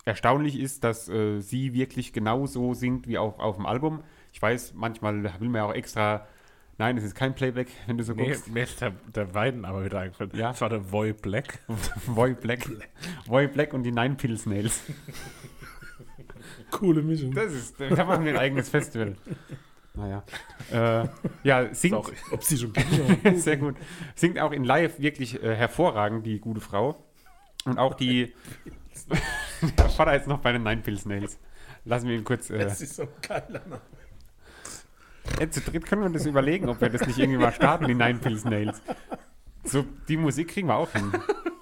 [0.08, 4.04] erstaunlich ist, dass äh, sie wirklich genauso singt wie auch auf dem Album.
[4.34, 6.26] Ich weiß, manchmal will man ja auch extra.
[6.80, 8.50] Nein, es ist kein Playback, wenn du so Nee, guckst.
[8.50, 10.32] mir ist der, der Wein aber wieder eingefallen.
[10.36, 10.50] Ja.
[10.50, 11.60] Das war der Voy Black.
[12.06, 12.70] Voy Black.
[13.26, 14.82] Voy Black und die Nine Pill Snails.
[16.72, 17.34] coole Mischung.
[17.34, 19.16] Das ist, da machen wir ein eigenes Festival.
[19.96, 20.24] Naja.
[20.72, 21.08] Äh,
[21.44, 22.16] ja, singt, Sorry.
[22.32, 23.38] Ob sie schon kennen.
[23.40, 23.76] Sehr gut.
[24.14, 27.04] Singt auch in Live wirklich äh, hervorragend, die gute Frau.
[27.66, 28.34] Und auch die.
[29.78, 31.40] Der Vater jetzt noch bei den Nine Pill Snails.
[31.86, 32.50] Lassen wir ihn kurz.
[32.50, 33.82] Äh, Das ist so ein geiler Name.
[35.40, 37.96] äh, zu dritt können wir das überlegen, ob wir das nicht irgendwie mal starten, die
[37.96, 38.82] Nine Pill Snails.
[39.64, 41.12] So, die Musik kriegen wir auch hin.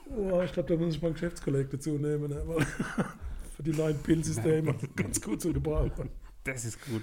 [0.10, 2.29] Oh, ich glaube, da muss ich mal einen Geschäftskollegen dazu nehmen.
[2.29, 2.41] Ne?
[3.55, 6.10] Für die neuen Pilzsysteme ganz gut zu gebrauchen.
[6.43, 7.01] Das ist gut.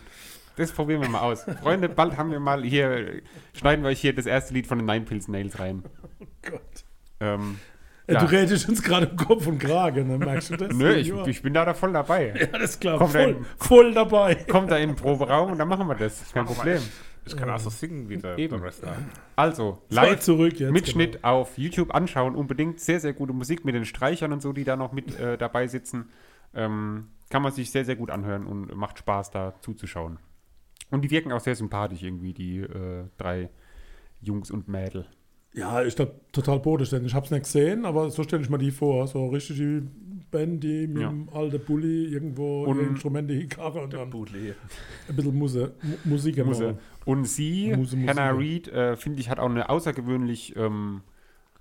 [0.56, 1.44] Das probieren wir mal aus.
[1.62, 3.22] Freunde, bald haben wir mal hier,
[3.54, 5.82] schneiden wir euch hier das erste Lied von den Nine Pills Nails rein.
[6.20, 6.84] Oh Gott.
[7.20, 7.58] Ähm,
[8.08, 8.20] Ja.
[8.20, 10.18] Du redest uns gerade im Kopf und Kragen, ne?
[10.18, 10.74] merkst du das?
[10.74, 12.34] nö, ich, ich bin da, da voll dabei.
[12.38, 12.98] Ja, das ist klar.
[12.98, 14.34] Komm, voll, dann- voll dabei.
[14.34, 16.32] Kommt da in den Proberaum und dann machen wir das.
[16.32, 16.80] Kein Problem.
[17.24, 18.56] Ich kann auch so singen wie der, Eben.
[18.56, 18.96] der Wrestler.
[19.36, 20.72] Also, Live live zurück jetzt.
[20.72, 21.40] Mitschnitt genau.
[21.40, 22.34] auf YouTube anschauen.
[22.34, 25.38] Unbedingt sehr, sehr gute Musik mit den Streichern und so, die da noch mit äh,
[25.38, 26.08] dabei sitzen.
[26.54, 30.18] Ähm, kann man sich sehr, sehr gut anhören und macht Spaß, da zuzuschauen.
[30.90, 33.48] Und die wirken auch sehr sympathisch irgendwie, die äh, drei
[34.20, 35.06] Jungs und Mädel.
[35.54, 37.10] Ja, ich glaube total bodenständig.
[37.10, 39.06] Ich habe es nicht gesehen, aber so stelle ich mir die vor.
[39.06, 39.82] So richtig die
[40.30, 41.10] Band, die mit Ja.
[41.10, 44.54] dem alten Bulli irgendwo Und- ihre Instrumente hinkarren und dann Bootleg.
[45.08, 46.78] ein bisschen Muse, Mu Musik Muse.
[47.04, 48.08] Und sie, Muse, Muse.
[48.08, 51.02] Hannah Reid, äh, finde ich, hat auch eine außergewöhnlich ähm,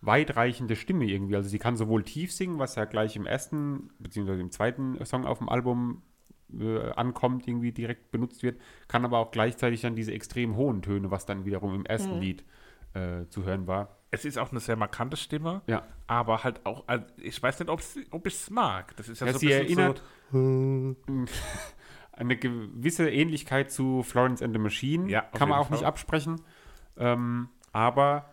[0.01, 1.35] weitreichende Stimme irgendwie.
[1.35, 5.25] Also sie kann sowohl tief singen, was ja gleich im ersten, beziehungsweise im zweiten Song
[5.25, 6.01] auf dem Album
[6.59, 11.09] äh, ankommt, irgendwie direkt benutzt wird, kann aber auch gleichzeitig dann diese extrem hohen Töne,
[11.09, 12.21] was dann wiederum im ersten Mhm.
[12.21, 12.43] Lied
[12.93, 13.97] äh, zu hören war.
[14.11, 15.83] Es ist auch eine sehr markante Stimme, Ja.
[16.07, 18.95] aber halt auch, also ich weiß nicht, ob ich es mag.
[18.97, 20.01] Das ist ja, Ja, so sie ein bisschen erinnert-
[20.31, 20.95] so,
[22.11, 25.87] Eine gewisse Ähnlichkeit zu Florence and the Machine Ja, kann man auch nicht Fall.
[25.87, 26.41] absprechen.
[26.97, 28.29] Ähm, aber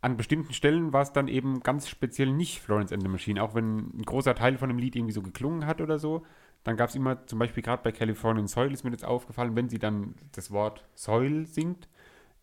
[0.00, 3.54] an bestimmten Stellen war es dann eben ganz speziell nicht Florence and the Machine, auch
[3.54, 6.26] wenn ein großer Teil von dem Lied irgendwie so geklungen hat oder so.
[6.64, 9.68] Dann gab es immer, zum Beispiel gerade bei Californian Soil ist mir jetzt aufgefallen, wenn
[9.68, 11.88] sie dann das Wort Soil singt,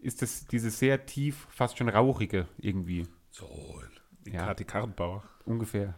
[0.01, 3.89] ist das dieses sehr tief, fast schon rauchige irgendwie Soul.
[4.23, 4.45] Wie Ja.
[4.47, 5.23] Kati Karrenbauer.
[5.45, 5.93] ungefähr.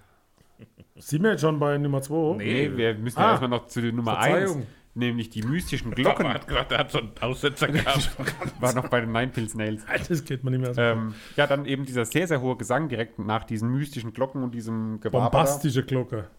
[0.95, 2.37] Sind wir jetzt schon bei Nummer 2?
[2.37, 2.43] Nee.
[2.69, 4.67] Nee, wir müssen Ah, ja erstmal noch zu Nummer 1, Verzeihung.
[4.93, 6.23] nämlich die mystischen Glocken.
[6.25, 8.15] Glocken, hat gesagt, er hat so einen Aussetzer gehabt.
[8.61, 9.83] war noch bei den Nine Pills Nails.
[10.07, 10.81] Das geht man nicht mehr so.
[10.81, 14.53] Ähm, ja, dann eben dieser sehr, sehr hohe Gesang direkt nach diesen mystischen Glocken und
[14.53, 15.29] diesem Gewaber.
[15.31, 16.29] Bombastische Glocke.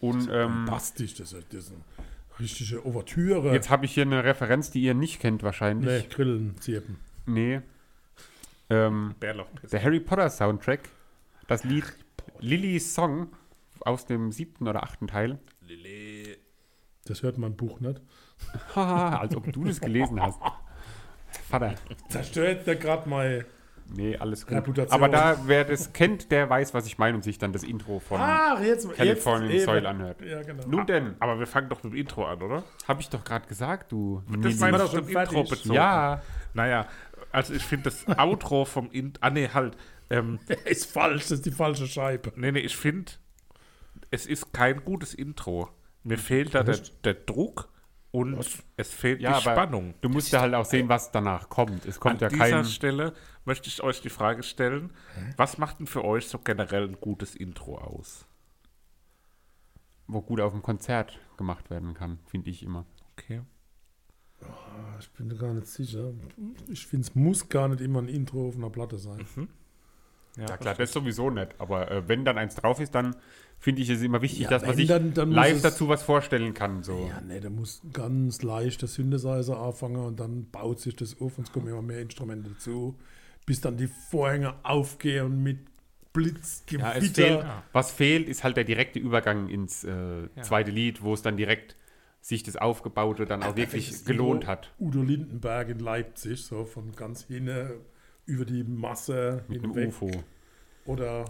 [0.00, 1.80] Und ähm, Bombastisch, das ist, das ist eine
[2.40, 3.52] richtige Ouvertüre.
[3.52, 6.08] jetzt habe ich hier eine Referenz, die ihr nicht kennt nee, wahrscheinlich.
[6.10, 6.96] Grillen, Zirpen.
[7.26, 7.60] Nee.
[8.68, 10.88] Ähm, der Harry Potter Soundtrack,
[11.48, 11.84] das Lied
[12.38, 13.28] Lillys Song
[13.80, 15.38] aus dem siebten oder achten Teil.
[15.66, 16.36] Lilly.
[17.04, 18.00] Das hört man im Buch nicht.
[18.74, 20.40] Haha, als ob du das gelesen hast.
[21.48, 21.74] Vater.
[22.08, 23.46] Zerstört der gerade mal.
[23.92, 24.56] Nee, alles gut.
[24.56, 24.92] Reputation.
[24.94, 27.98] Aber da, wer das kennt, der weiß, was ich meine und sich dann das Intro
[27.98, 28.90] von Ach, jetzt.
[28.94, 30.22] Californian jetzt, Soil anhört.
[30.22, 30.66] Ja, genau.
[30.66, 32.62] Nun denn, Aber wir fangen doch mit dem Intro an, oder?
[32.86, 34.22] habe ich doch gerade gesagt, du.
[34.42, 35.74] Das meinst doch du schon Intro bezogen?
[35.74, 36.22] Ja,
[36.54, 36.86] Naja,
[37.32, 39.76] also ich finde das Outro vom Intro, ah nee, halt,
[40.08, 42.32] ähm, ist falsch, das ist die falsche Scheibe.
[42.36, 43.12] nee, nee, ich finde,
[44.10, 45.68] es ist kein gutes Intro.
[46.02, 47.68] Mir fehlt da der, der Druck
[48.12, 48.44] und
[48.76, 49.94] es fehlt Ja, die Spannung.
[50.00, 51.86] du musst ja halt auch sehen, was danach kommt.
[51.86, 52.64] Es kommt An ja dieser kein.
[52.64, 53.12] Stelle
[53.44, 54.92] möchte ich euch die Frage stellen,
[55.36, 58.26] was macht denn für euch so generell ein gutes Intro aus?
[60.12, 62.84] wo gut auf dem Konzert gemacht werden kann, finde ich immer.
[63.12, 63.42] Okay.
[64.98, 66.12] Ich bin gar nicht sicher.
[66.68, 69.24] Ich finde, es muss gar nicht immer ein Intro auf einer Platte sein.
[70.36, 71.54] Ja, klar, das sowieso nicht.
[71.60, 73.14] Aber äh, wenn dann eins drauf ist, dann
[73.60, 75.88] finde ich es immer wichtig, Ja, dass man wenn, sich dann- dann live es- dazu
[75.88, 76.82] was vorstellen kann.
[76.82, 77.06] So.
[77.08, 81.36] Ja, nee, da muss ganz leicht der Synthesizer anfangen und dann baut sich das auf
[81.38, 82.96] und es kommen immer mehr Instrumente dazu,
[83.46, 85.58] bis dann die Vorhänge aufgehen und mit
[86.12, 91.14] Blitz, Ja, fehlt, was fehlt, ist halt der direkte Übergang ins äh, zweite Lied, wo
[91.14, 91.76] es dann direkt
[92.22, 94.72] sich das Aufgebaute dann auch wirklich gelohnt Udo- hat.
[94.80, 97.70] Udo Lindenberg in Leipzig, so von ganz hinten
[98.26, 99.88] über die Masse Mit einem hinweg.
[99.90, 100.10] UFO.
[100.86, 101.24] Oder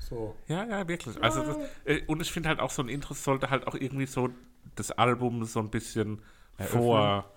[0.00, 0.34] so.
[0.48, 1.22] Ja, ja, wirklich.
[1.22, 4.06] Also das, äh, und ich finde halt auch so ein Intro sollte halt auch irgendwie
[4.06, 4.30] so
[4.74, 6.20] das Album so ein bisschen
[6.58, 7.30] vor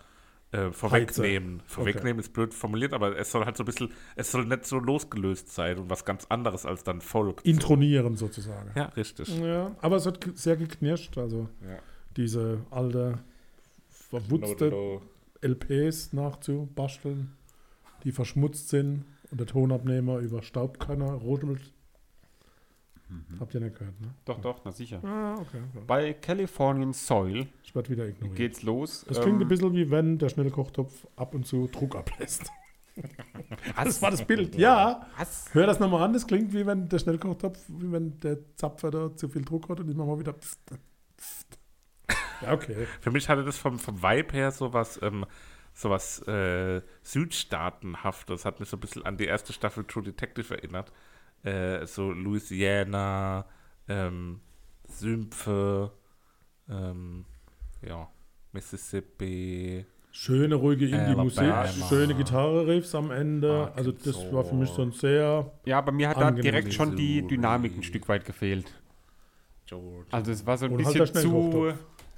[0.51, 1.61] äh, vorwegnehmen.
[1.66, 4.78] Vorwegnehmen ist blöd formuliert, aber es soll halt so ein bisschen, es soll nicht so
[4.78, 7.45] losgelöst sein und was ganz anderes als dann folgt.
[7.45, 8.70] Intronieren sozusagen.
[8.76, 9.30] Ja, richtig.
[9.39, 11.80] Ja, aber es hat sehr geknirscht, also Ja.
[12.16, 13.18] diese alte,
[13.89, 15.01] verwutzte
[15.41, 17.36] LPs nachzubasteln,
[18.03, 21.14] die verschmutzt sind und der Tonabnehmer über Staubkörner
[23.10, 23.39] rodelt.
[23.39, 24.14] Habt ihr nicht gehört, ne?
[24.26, 24.99] Doch, doch, na sicher.
[25.04, 25.62] Ah, okay.
[25.88, 28.36] Bei Californian Soil Ich werde wieder ignoriert.
[28.36, 29.06] geht's los.
[29.10, 32.49] Es klingt Ähm, ein bisschen wie wenn der Schnellkochtopf ab und zu Druck ablässt.
[33.76, 34.54] Das war das Bild.
[34.56, 35.51] Ja, Was?
[35.54, 36.14] hör das nochmal an.
[36.14, 39.80] Das klingt wie wenn der Schnellkochtopf, wie wenn der Zapfer da zu viel Druck hat
[39.80, 40.34] und ich mach mal wieder.
[40.34, 40.60] Pst,
[41.18, 41.60] pst.
[42.43, 42.86] Ja, okay.
[43.01, 45.26] Für mich hatte das vom, vom Vibe her sowas, ähm,
[45.74, 48.41] sowas äh, Südstaatenhaftes.
[48.41, 50.91] Das hat mich so ein bisschen an die erste Staffel True Detective erinnert.
[51.43, 53.45] Äh, so Louisiana,
[53.87, 54.39] ähm,
[54.87, 55.91] Sümpfe,
[56.69, 57.25] ähm,
[57.85, 58.07] ja,
[58.51, 59.85] Mississippi.
[60.11, 61.51] Schöne, ruhige Indie-Musik,
[61.89, 63.71] schöne Gitarre-Riffs am Ende.
[63.75, 65.51] Also das war für mich so ein sehr...
[65.65, 67.25] Ja, aber mir hat da direkt schon die.
[67.25, 68.71] Dynamik ein Stück weit gefehlt.
[69.65, 70.05] George.
[70.11, 71.73] Also es war so ein Und halt bisschen der zu.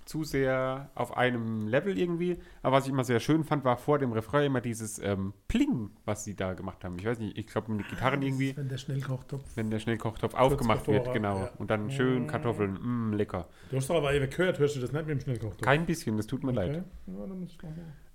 [0.06, 2.38] Zu sehr auf einem Level irgendwie.
[2.62, 5.90] Aber was ich immer sehr schön fand, war vor dem Refrain immer dieses ähm, Pling,
[6.06, 6.98] was sie da gemacht haben.
[7.00, 9.44] Ich weiß nicht, ich glaube mit Gitarren irgendwie, Wenn der Schnellkochtopf...
[9.56, 11.40] wenn der Schnellkochtopf aufgemacht wird, genau.
[11.40, 11.52] ja.
[11.58, 13.48] Und dann schön Kartoffeln, mm, lecker.
[13.70, 15.62] Du hast doch aber eben gehört, hörst du das nicht mit dem Schnellkochtopf?
[15.62, 16.70] Kein bisschen, das tut mir leid.
[16.70, 16.84] Okay.
[17.08, 17.48] Ja, noch mal.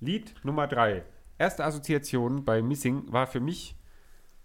[0.00, 1.02] Lied Nummer 3.
[1.38, 3.76] Erste Assoziation bei Missing war für mich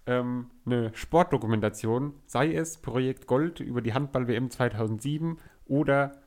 [0.08, 6.22] ähm, eine Sportdokumentation, sei es Projekt Gold über die Handball-WM 2007 oder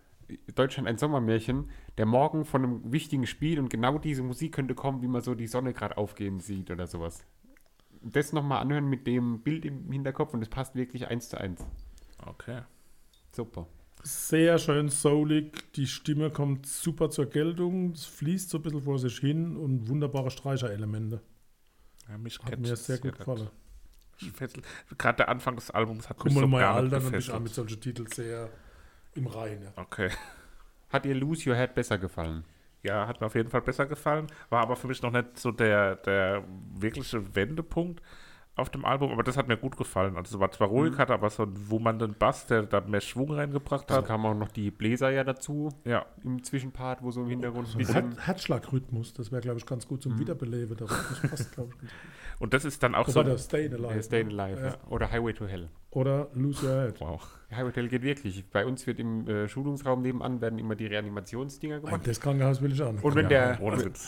[0.55, 5.03] Deutschland ein Sommermärchen, der Morgen von einem wichtigen Spiel und genau diese Musik könnte kommen,
[5.03, 7.25] wie man so die Sonne gerade aufgehen sieht oder sowas.
[8.03, 11.65] Das nochmal anhören mit dem Bild im Hinterkopf und es passt wirklich eins zu eins.
[12.25, 12.63] Okay.
[13.33, 13.67] Super.
[14.05, 18.99] Sehr schön soulig, die Stimme kommt super zur Geltung, es fließt so ein bisschen vor
[18.99, 21.21] sich hin und wunderbare Streicherelemente.
[22.09, 23.19] Ja, mich Hat mir sehr gut nicht.
[23.19, 23.51] gefallen.
[24.99, 27.13] Gerade der Anfang des Albums hat Guck mich mal, so mein gar nicht Alter und
[27.13, 27.43] bist auch gefesselt.
[27.43, 28.51] mit solchen Titeln sehr
[29.15, 29.69] im Reinen.
[29.77, 30.11] Okay.
[30.91, 32.45] Hat dir Lose Your Head besser gefallen?
[32.83, 34.29] Ja, hat mir auf jeden Fall besser gefallen.
[34.51, 36.45] War aber für mich noch nicht so der, der
[36.75, 38.01] wirkliche Wendepunkt
[38.55, 40.17] auf dem Album, aber das hat mir gut gefallen.
[40.17, 40.99] Also es war zwar ruhig, Mhm.
[40.99, 44.07] hatte aber so einen wummernden Bass, der da mehr Schwung reingebracht Dann hat.
[44.07, 47.71] kamen auch noch die Bläser ja dazu Ja, im Zwischenpart, wo so im Hintergrund ein
[47.73, 48.13] So bisschen...
[48.17, 50.77] Her Herzschlagrhythmus, das wäre, glaube ich, ganz gut zum Wiederbeleben.
[50.77, 51.81] Der Rhythmus passt, glaube ich.
[51.81, 51.91] ganz gut.
[52.39, 53.23] Und das ist dann auch so.
[53.39, 53.95] Stay Alive.
[53.95, 54.77] Ja, Staying Alive, Ja.
[54.91, 55.69] Oder Highway to Hell.
[55.91, 57.01] Oder Lose Your Head.
[57.01, 57.23] Wow.
[57.51, 58.45] Highway to Hell geht wirklich.
[58.51, 62.07] Bei uns wird im äh, Schulungsraum nebenan werden immer die Reanimationsdinger gemacht.
[62.07, 63.03] das Krankenhaus will ich auch nicht.
[63.05, 63.63] Und wenn Ja, der,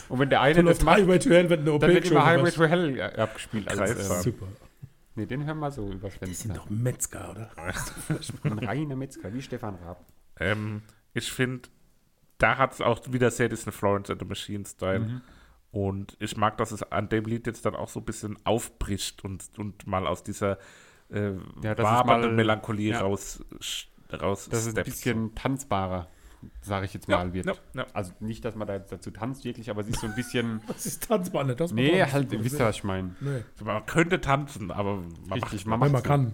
[0.09, 2.25] und wenn der eine das macht, Highway to Hell, wenn eine OP dann wird immer
[2.25, 2.55] Highway wird.
[2.55, 3.67] to Hell äh, abgespielt.
[3.67, 4.47] Als, ähm, Super.
[5.15, 7.51] nee, den hören wir so über Das sind doch Metzger, oder?
[8.43, 10.05] Ein reiner Metzger, wie Stefan Raab.
[10.39, 11.67] Ähm, ich finde,
[12.37, 14.99] da hat es auch wieder sehr diesen Florence and the Machine-Style.
[14.99, 15.21] Mhm.
[15.71, 19.23] Und ich mag, dass es an dem Lied jetzt dann auch so ein bisschen aufbricht
[19.23, 20.57] und, und mal aus dieser
[21.09, 21.31] äh,
[21.63, 23.01] Ja, mal- Melancholie ja.
[23.01, 23.43] raus,
[24.11, 26.07] raus Dass es ein bisschen tanzbarer,
[26.61, 27.45] sage ich jetzt ja, mal, wird.
[27.45, 27.85] ja, ja.
[27.93, 30.59] Also nicht, dass man da jetzt dazu tanzt wirklich, aber es ist so ein bisschen...
[30.67, 31.71] Das ist Tanzball, nicht das?
[31.71, 33.15] nee, man halt, wisst ihr, was ich meine.
[33.21, 36.33] Nee, Man könnte tanzen, aber man Richtig, macht man man kann.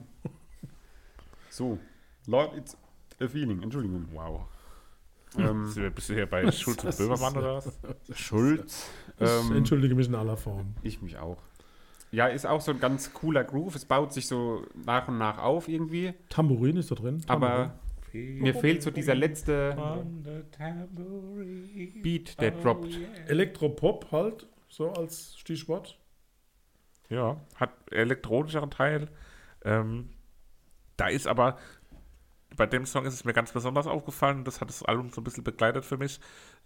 [1.52, 1.78] So,
[2.26, 2.76] Lord, it's
[3.22, 3.62] a feeling.
[3.62, 4.08] Entschuldigung.
[4.14, 4.46] Wow.
[5.38, 7.72] Ähm, bist du hier bei Schulz und Böhmermann oder was?
[8.14, 8.90] Schulz.
[9.20, 10.76] Ich Ähm, entschuldige mich in aller Form.
[10.84, 11.38] Ich mich auch.
[12.12, 13.76] Ja, ist auch so ein ganz cooler Groove.
[13.76, 16.14] Es baut sich so nach und nach auf irgendwie.
[16.30, 17.22] Tambourin ist da drin.
[17.28, 17.78] Aber
[18.14, 19.76] mir fehlt so dieser letzte
[22.02, 22.98] Beat, der droppt.
[23.28, 26.00] Elektropop halt, so als Stichwort.
[27.10, 29.10] Ja, hat elektronischeren Teil.
[29.64, 30.10] Ähm,
[30.98, 31.58] da ist aber,
[32.58, 35.24] bei dem Song ist es mir ganz besonders aufgefallen, das hat das Album so ein
[35.24, 36.20] bisschen begleitet für mich.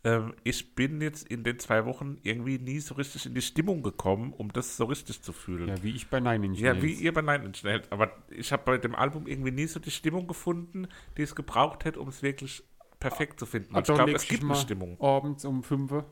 [0.04, 3.84] Ähm, ich bin jetzt in den zwei Wochen irgendwie nie so richtig in die Stimmung
[3.84, 5.68] gekommen, um das so richtig zu fühlen.
[5.68, 6.84] Ja, wie ich bei Nine Inch Ja, Nails.
[6.84, 7.92] wie ihr bei Nine Inch Nails.
[7.92, 10.88] Aber ich habe bei dem Album irgendwie nie so die Stimmung gefunden,
[11.18, 12.64] die es gebraucht hätte, um es wirklich
[13.00, 13.76] perfekt zu finden.
[13.76, 15.00] Hat ich glaube, es gibt eine Stimmung.
[15.02, 16.06] Abends um 5 Uhr.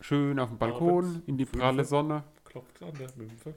[0.00, 1.58] Schön auf dem Balkon, Abends, in die fünfe.
[1.58, 2.24] pralle Sonne.
[2.44, 3.54] Klopft an der Mümpfe.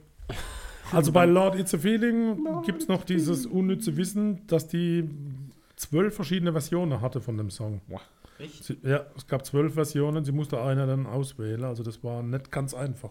[0.90, 5.08] Also bei Lord It's a Feeling gibt es noch dieses unnütze Wissen, dass die
[5.82, 7.80] zwölf verschiedene Versionen hatte von dem Song.
[8.38, 8.64] Echt?
[8.64, 12.50] Sie, ja, es gab zwölf Versionen, sie musste einer dann auswählen, also das war nicht
[12.50, 13.10] ganz einfach.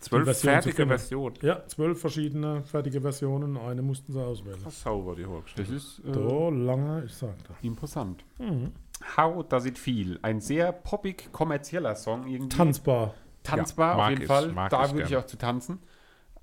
[0.00, 0.86] Zwölf Version fertige.
[0.86, 1.34] Versionen.
[1.42, 4.58] Ja, zwölf verschiedene fertige Versionen, eine mussten sie auswählen.
[4.64, 5.66] Was sauber die Hochstelle.
[5.68, 7.52] Das ist äh, So lange, ich sagte.
[7.62, 8.24] imposant.
[8.38, 8.72] Mhm.
[9.16, 10.18] How Does It Feel?
[10.22, 12.26] Ein sehr poppig, kommerzieller Song.
[12.26, 12.56] Irgendwie.
[12.56, 13.14] Tanzbar.
[13.42, 14.54] Tanzbar Ja, auf jeden ich, Fall.
[14.70, 15.78] Da ich würde ich auch zu tanzen.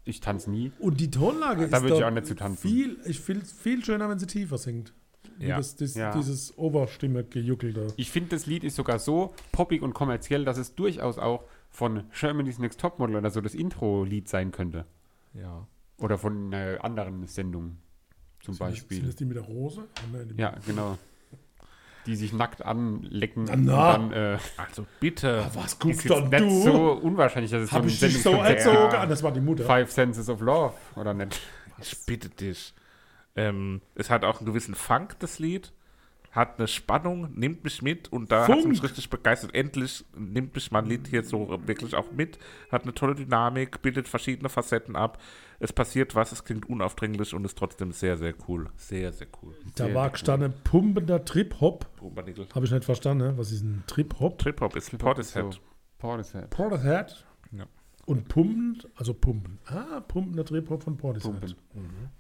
[0.06, 0.72] Ich tanze nie.
[0.80, 2.68] Und die Tonlage Da ist würde ich auch nicht zu tanzen.
[2.68, 4.94] Viel, ich finde es viel schöner, wenn sie tiefer singt.
[5.40, 5.58] Ja.
[5.58, 6.12] Das, das, Ja.
[6.16, 7.88] Dieses Oberstimme gejuckelte.
[7.98, 12.04] Ich finde, das Lied ist sogar so poppig und kommerziell, dass es durchaus auch von
[12.18, 14.86] Germany's Next Topmodel oder so das Intro-Lied sein könnte.
[15.34, 15.68] Ja.
[16.00, 17.78] Oder von einer anderen Sendung
[18.42, 19.02] zum Sind das, sind Beispiel.
[19.06, 19.84] das die mit der Rose?
[19.98, 20.98] Ah, nein, die Ja, genau.
[22.06, 23.92] Die sich nackt anlecken Na, und na.
[23.94, 25.44] dann äh, Also bitte.
[25.46, 26.62] Ah, was ist guckst dann nicht du?
[26.64, 28.44] so unwahrscheinlich, dass es so Hab ein ich dich so gibt.
[28.44, 29.66] Ah, das war die Mutter.
[29.66, 31.40] Five Senses of Love, oder nicht?
[31.82, 32.74] Ich bitte dich.
[33.38, 35.72] Ähm, es hat auch einen gewissen Funk, das Lied.
[36.32, 38.66] Hat eine Spannung, nimmt mich mit und da hat Funk?
[38.68, 39.56] mich richtig begeistert.
[39.56, 42.38] Endlich nimmt mich mein Lied hier so wirklich auch mit.
[42.70, 45.20] Hat eine tolle Dynamik, bildet verschiedene Facetten ab.
[45.60, 48.70] Es passiert was, es klingt unaufdringlich und ist trotzdem sehr, sehr cool.
[48.76, 49.56] Sehr, sehr cool.
[49.76, 50.12] Da Sehr war cool.
[50.12, 51.96] gestanden pumpender Trip-Hop.
[51.96, 52.48] Pumpernickel.
[52.54, 53.38] Habe ich nicht verstanden, ne?
[53.38, 54.38] was ist ein Trip-Hop?
[54.38, 55.54] Trip-Hop ist Portishead.
[55.54, 55.60] So,
[55.98, 56.50] Portishead.
[56.52, 57.26] Portishead.
[57.52, 57.66] Ja.
[58.08, 59.60] Und pumpend, also pumpen.
[59.66, 61.42] Ah, pumpender Trip-Hop von Portishead.
[61.42, 61.56] Pumpen.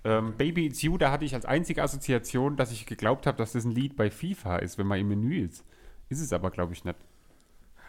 [0.03, 3.53] Ähm, Baby It's You, da hatte ich als einzige Assoziation, dass ich geglaubt habe, dass
[3.53, 5.63] das ein Lied bei FIFA ist, wenn man im Menü ist.
[6.09, 6.97] Ist es aber, glaube ich, nicht.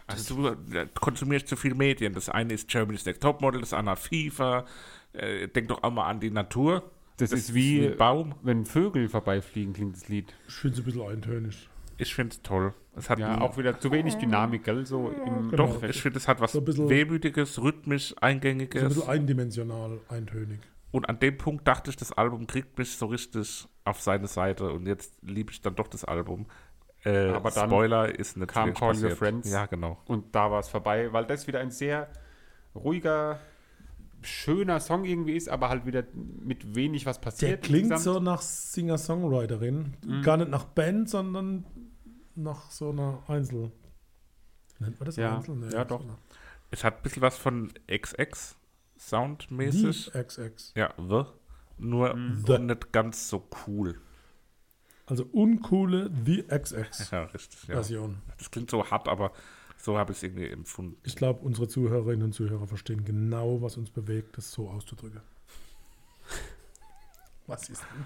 [0.07, 2.13] Also du äh, konsumierst zu viel Medien.
[2.13, 4.65] Das eine ist Germany's Next Topmodel, das andere FIFA.
[5.11, 6.89] Äh, denk doch auch mal an die Natur.
[7.17, 8.35] Das, ist wie, ein Baum.
[8.43, 10.33] wenn Vögel vorbeifliegen, klingt das Lied.
[10.47, 11.68] Ich finde es ein bisschen eintönig.
[11.99, 12.73] Ich finde es toll.
[12.95, 14.85] Es hat Ja, auch wieder zu wenig Dynamik, gell?
[14.85, 15.67] So im genau.
[15.67, 18.83] Doch, ich finde, es hat was So ein bisschen- Wehmütiges, rhythmisch, So ein Eingängiges.
[18.95, 20.59] bisschen eindimensional, eintönig.
[20.91, 24.71] Und an dem Punkt dachte ich, das Album kriegt mich so richtig auf seine Seite.
[24.71, 26.47] Und jetzt liebe ich dann doch das Album.
[27.03, 29.11] Äh, Aber dann Spoiler ist nicht kam Call Your.
[29.11, 29.49] Friends.
[29.51, 29.97] Ja, genau.
[30.07, 32.09] Und da war es vorbei, weil das wieder ein sehr
[32.75, 33.39] ruhiger,
[34.21, 37.51] schöner Song irgendwie ist, aber halt wieder mit wenig was passiert.
[37.51, 38.15] Der klingt insgesamt.
[38.15, 39.93] so nach Singer-Songwriterin.
[40.05, 40.21] Mhm.
[40.23, 41.65] Gar nicht nach Band, sondern
[42.43, 43.71] nach so einer Einzel.
[44.79, 45.55] Nennt man das Ja, Einzel?
[45.55, 46.01] Nee, ja, doch.
[46.01, 46.09] so
[46.71, 48.55] Es hat ein bisschen was von XX
[48.95, 50.11] Die soundmäßig.
[50.13, 50.73] XX.
[50.75, 51.23] Ja, The.
[51.77, 52.43] Nur Mhm.
[52.45, 52.59] The.
[52.59, 53.99] nicht ganz so cool.
[55.05, 57.67] Also uncoole The XX Ja, richtig.
[57.67, 57.75] Ja.
[57.75, 58.21] Version.
[58.37, 59.31] Das klingt so hart, aber
[59.77, 60.97] so habe ich es irgendwie empfunden.
[61.03, 65.21] Ich glaube, unsere Zuhörerinnen und Zuhörer verstehen genau, was uns bewegt, das so auszudrücken.
[67.47, 68.05] Was ist denn?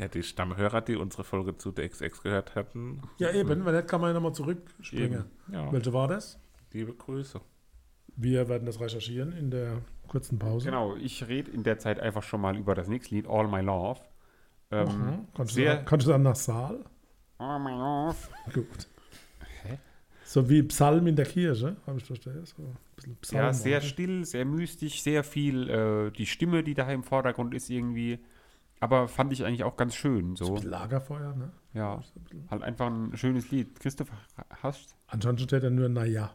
[0.00, 3.86] Ja, die Stammhörer, die unsere Folge zu der XX gehört hatten, Ja, eben, wenn nicht,
[3.88, 5.24] kann man ja nochmal zurückspringen.
[5.52, 6.38] ja, Welche war das?
[6.72, 7.40] liebe Grüße.
[8.16, 10.66] Wir werden das recherchieren in der kurzen Pause.
[10.66, 13.60] Genau, ich rede in der Zeit einfach schon mal über das nächste Lied, All My
[13.60, 14.00] Love.
[14.70, 15.28] Ähm, Mhm.
[15.34, 16.84] Kannst, sehr- du, kannst du dann nach Saal?
[17.38, 18.16] All My Love.
[18.54, 18.88] Gut.
[19.64, 19.78] Hä?
[20.24, 22.44] So wie Psalm in der Kirche, habe ich verstanden.
[22.46, 23.44] So ein bisschen Psalm.
[23.46, 23.86] Ja, sehr oder?
[23.86, 28.18] still, sehr mystisch, sehr viel äh, die Stimme, die da im Vordergrund ist irgendwie.
[28.80, 30.36] Aber fand ich eigentlich auch ganz schön.
[30.36, 30.56] So.
[30.56, 31.52] Ein Lagerfeuer, ne?
[31.74, 33.78] ja, ein halt einfach ein schönes Lied.
[33.78, 34.08] Christoph,
[34.62, 36.30] hast Anscheinend steht er nur, naja.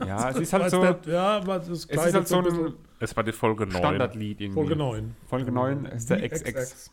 [0.00, 2.46] Ja, es ist halt so, nicht, ja, aber das es ist gleitet halt so ein
[2.46, 3.76] ein Es war die Folge 9.
[3.76, 4.54] Standardlied irgendwie.
[4.60, 5.16] Folge 9.
[5.26, 6.90] Folge 9 ist der XX.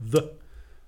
[0.00, 0.22] The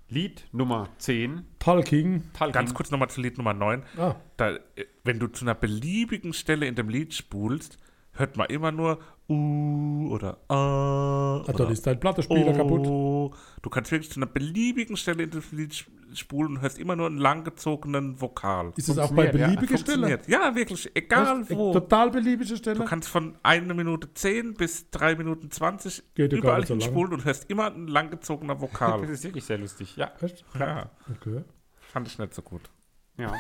[0.09, 1.45] Lied Nummer 10.
[1.59, 2.25] Talking.
[2.33, 2.53] Talking.
[2.53, 3.83] Ganz kurz nochmal zu Lied Nummer 9.
[3.99, 4.61] Ah, Da, äh,
[5.05, 7.79] wenn du zu einer beliebigen Stelle in dem Lied spulst,
[8.13, 10.55] hört man immer nur uh oder ah.
[10.55, 12.87] ah oder dort ist dein Plattenspieler kaputt.
[12.87, 13.33] oh.
[13.62, 16.95] Du kannst wirklich zu einer beliebigen Stelle in das Lied sp- spulen und hörst immer
[16.95, 18.72] nur einen langgezogenen Vokal.
[18.77, 19.47] Ist es auch bei Funktioniert, ja.
[19.49, 20.07] beliebiger Stelle?
[20.07, 20.29] Funktioniert.
[20.29, 21.51] Ja, wirklich, egal Was?
[21.51, 21.72] wo.
[21.72, 22.77] Total beliebige Stelle.
[22.79, 27.24] Du kannst von 1 Minute 10 bis 3 Minuten 20 Geht überall so hinspulen und
[27.24, 29.03] hörst immer ein langgezogener Das Vokal.
[29.05, 29.97] ist wirklich sehr lustig.
[29.97, 30.12] Ja.
[30.20, 30.45] Echt?
[30.59, 31.43] ja, Okay.
[31.81, 32.62] fand ich nicht so gut.
[33.18, 33.33] ja.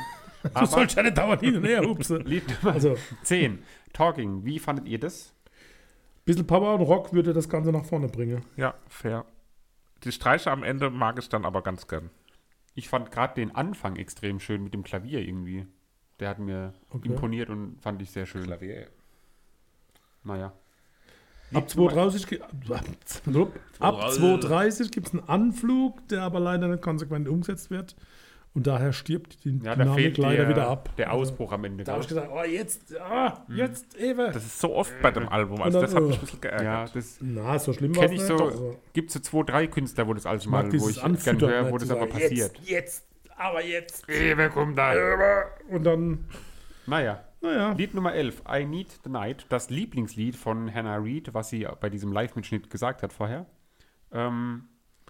[0.60, 2.24] Du sollst ja nicht dauernd hin und her hupsen.
[2.24, 3.60] Lied Nummer Also, 10.
[3.92, 4.44] Talking.
[4.44, 5.32] Wie fandet ihr das?
[6.26, 8.44] Bisschen Power und Rock würde das Ganze nach vorne bringen.
[8.56, 9.24] Ja, fair.
[10.04, 12.10] Die Streiche am Ende mag ich dann aber ganz gern.
[12.74, 15.66] Ich fand gerade den Anfang extrem schön mit dem Klavier irgendwie.
[16.20, 17.08] Der hat mir Okay.
[17.08, 18.44] imponiert und fand ich sehr schön.
[18.44, 18.88] Klavier.
[20.24, 20.52] Naja.
[21.54, 22.50] Ab 2.30 gi- ab,
[23.78, 27.94] ab 2.30 gibt es einen Anflug, der aber leider nicht konsequent umgesetzt wird.
[28.56, 30.88] Und daher stirbt die Ja, da Dynamik fehlt leider der, wieder ab.
[30.96, 31.84] der Also, Ausbruch am Ende.
[31.84, 34.30] Da habe ich gesagt, oh, jetzt, ah, jetzt, Ewe.
[34.32, 36.40] Das ist so oft bei dem Album, also Und das dann, hat mich ein bisschen
[36.42, 36.96] ja, geärgert.
[36.96, 38.38] das Na, so schlimm war kenne es ich nicht.
[38.38, 38.44] so.
[38.46, 41.76] also, Gibt so zwei, drei Künstler, wo das alles mal, wo ich gerne höre, wo
[41.76, 42.58] das aber passiert.
[42.60, 44.08] Jetzt, jetzt, aber jetzt.
[44.08, 44.94] Wer kommt da?
[45.68, 46.24] Und dann,
[46.86, 47.22] Naja.
[47.42, 51.68] naja, Lied Nummer 11, I Need the Night, das Lieblingslied von Hannah Reid, was sie
[51.78, 53.44] bei diesem Live-Mitschnitt gesagt hat vorher.
[54.12, 54.64] Ähm,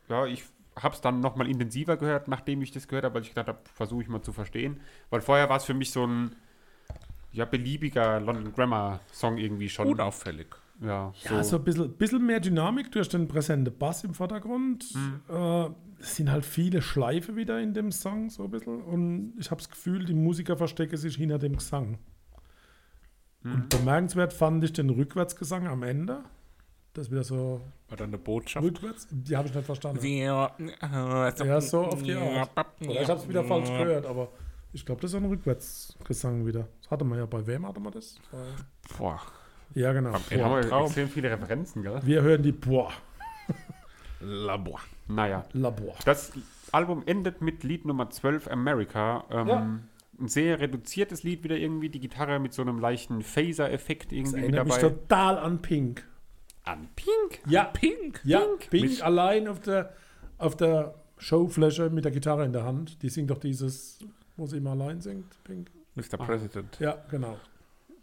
[0.09, 0.43] ja, ich
[0.81, 3.59] habe es dann nochmal intensiver gehört, nachdem ich das gehört habe, weil ich gedacht habe,
[3.75, 4.81] versuche ich mal zu verstehen.
[5.11, 6.37] Weil vorher war es für mich so ein
[7.33, 9.89] ja, beliebiger London Grammar Song irgendwie schon.
[9.89, 10.55] Unauffällig.
[10.81, 14.85] Ja, ja, so ein bisschen, bisschen mehr Dynamik durch den präsenten Bass im Vordergrund.
[15.29, 15.69] Äh,
[15.99, 18.83] es sind halt viele Schleife wieder in dem Song, so ein bisschen.
[18.83, 21.99] Und ich habe das Gefühl, die Musiker verstecken sich hinter dem Gesang.
[23.45, 26.25] Und bemerkenswert fand ich den Rückwärtsgesang am Ende.
[26.97, 28.65] Das ist wieder so War dann eine Botschaft?
[28.65, 29.07] rückwärts.
[29.11, 30.03] Die habe ich nicht verstanden.
[30.07, 32.51] Ja, Ja, so auf die Art.
[32.81, 34.29] Oder ich habe es wieder falsch gehört, aber
[34.73, 36.69] ich glaube, das ist ein Rückwärtsgesang wieder.
[36.83, 38.19] Das hatte man ja bei wem hatte man das?
[38.33, 39.21] Bei- Boah.
[39.75, 40.15] Ja, genau.
[40.31, 42.01] Wir haben extrem viele Referenzen, gell?
[42.03, 42.91] Wir hören die Boah,
[44.21, 44.81] Labor.
[45.09, 45.45] Naja.
[45.53, 45.95] Labor.
[46.05, 46.33] Das
[46.73, 49.25] Album endet mit Lied Nummer 12, America.
[49.31, 49.79] Ähm, Ja.
[50.19, 54.37] Ein sehr reduziertes Lied wieder irgendwie, die Gitarre mit so einem leichten Phaser-Effekt Das irgendwie
[54.37, 54.95] mit erinnert mich dabei.
[54.95, 56.09] total an Pink.
[56.67, 57.41] An Pink?
[57.49, 58.21] Ja, Pink.
[58.25, 58.41] ja,
[58.71, 59.93] Pink, Mich- allein auf der,
[60.39, 63.03] auf der Showfläche mit der Gitarre in der Hand.
[63.03, 63.99] Die singt doch dieses,
[64.37, 65.71] wo sie immer allein singt, Pink.
[65.95, 66.19] Mr.
[66.19, 66.77] President.
[66.79, 67.39] Ja, genau.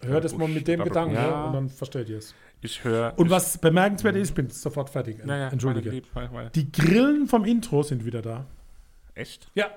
[0.01, 1.45] Hört es mal mit dem Gedanken Ja.
[1.45, 2.34] und dann versteht ihr es.
[2.61, 3.14] Ich höre.
[3.18, 5.24] Und was bemerkenswert ist, ich bin sofort fertig.
[5.26, 5.89] Naja, Entschuldige.
[5.89, 8.45] meine Lieb- meine- meine- Die Grillen vom Intro sind wieder da.
[9.14, 9.49] Echt?
[9.53, 9.70] Ja.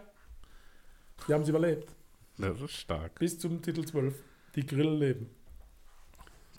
[1.28, 1.92] Die haben sie überlebt.
[2.38, 3.18] Das ist stark.
[3.18, 4.14] Bis zum Titel 12.
[4.54, 5.30] Die Grillen leben.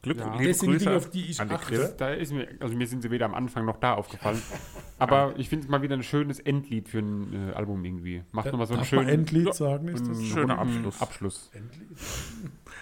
[0.08, 0.34] Glück, Ja.
[0.36, 1.96] liebe Das sind die Grüße Dinge, auf die ich an die achte.
[1.98, 4.42] Da ist mir, also mir sind sie weder am Anfang noch da aufgefallen.
[5.00, 8.24] Aber ich finde es mal wieder ein schönes Endlied für ein äh, Album irgendwie.
[8.32, 9.88] Macht nochmal so einen man schönen Endlied sagen?
[9.90, 11.02] Ist das einen Schöner Abschluss.
[11.02, 11.52] Abschluss.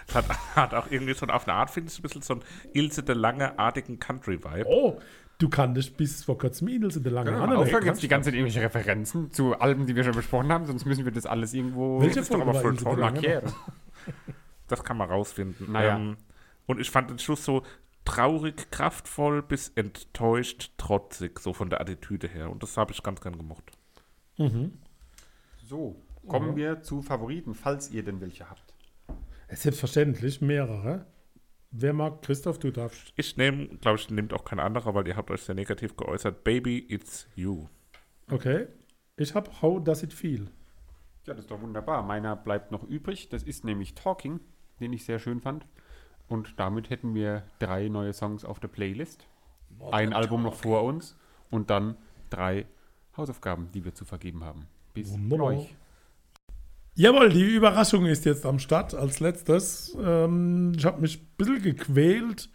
[0.08, 2.44] Das hat, hat auch irgendwie so auf eine Art, finde ich, ein bisschen so einen
[2.74, 4.66] Ilse de Lange-artigen Country-Vibe.
[4.68, 4.98] Oh,
[5.40, 8.30] du kanntest bis vor kurzem Idels in der langen mal aufhören, Kannst jetzt die ganze
[8.30, 11.54] Zeit irgendwelche Referenzen zu Alben, die wir schon besprochen haben, sonst müssen wir das alles
[11.54, 13.02] irgendwo Welche Folge aber war voll Ilse de toll.
[13.02, 13.14] Lange?
[13.22, 13.54] markieren.
[14.68, 15.72] Das kann man rausfinden.
[15.72, 15.98] Naja.
[15.98, 16.18] Ähm,
[16.66, 17.64] und ich fand den Schluss so
[18.06, 22.50] traurig, kraftvoll bis enttäuscht, trotzig, so von der Attitüde her.
[22.50, 23.72] Und das habe ich ganz gern gemocht.
[24.38, 24.74] Mhm.
[25.64, 28.74] So, kommen wir zu Favoriten, falls ihr denn welche habt.
[29.50, 31.06] Selbstverständlich, mehrere.
[31.72, 32.22] Wer mag?
[32.22, 33.12] Christoph, du darfst.
[33.16, 36.44] Ich nehme, glaube ich, nimmt auch kein anderer, weil ihr habt euch sehr negativ geäußert.
[36.44, 37.68] Baby, it's you.
[38.32, 38.68] Okay.
[39.18, 40.48] Ich habe How Does It Feel?
[41.26, 42.04] Ja, das ist doch wunderbar.
[42.04, 43.30] Meiner bleibt noch übrig.
[43.30, 44.40] Das ist nämlich Talking,
[44.80, 45.66] den ich sehr schön fand.
[46.28, 49.28] Und damit hätten wir drei neue Songs auf der Playlist.
[49.92, 51.16] Ein Album noch vor uns
[51.52, 51.96] und dann
[52.30, 52.66] drei
[53.18, 54.66] Hausaufgaben, die wir zu vergeben haben.
[54.94, 55.54] Bis Wunderbar.
[55.54, 55.76] gleich.
[56.96, 59.96] Jawohl, die Überraschung ist jetzt am Start als letztes.
[60.02, 62.50] Ähm, ich habe mich ein bisschen gequält,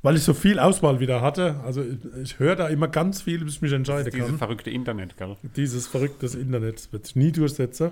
[0.00, 1.60] weil ich so viel Auswahl wieder hatte.
[1.62, 4.38] Also ich, ich höre da immer ganz viel, bis ich mich entscheiden Dieses kann.
[4.38, 5.36] verrückte Internet, gell?
[5.56, 7.90] Dieses verrückte Internet wird sich nie durchsetzen.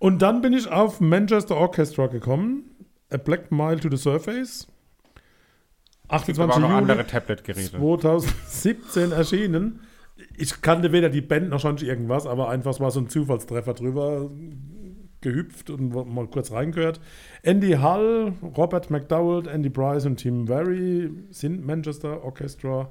[0.00, 2.64] Und dann bin ich auf Manchester Orchestra gekommen.
[3.12, 4.66] A Black Mile to the Surface.
[6.08, 7.78] Aber 28 auch noch Juli andere Tablet-Geräte.
[7.78, 9.80] 2017 erschienen.
[10.36, 13.74] Ich kannte weder die Band noch sonst irgendwas, aber einfach es war so ein Zufallstreffer
[13.74, 14.30] drüber
[15.22, 17.00] gehüpft und mal kurz reingehört.
[17.42, 22.90] Andy Hull, Robert McDowell, Andy Bryce und Tim Vary sind Manchester Orchestra.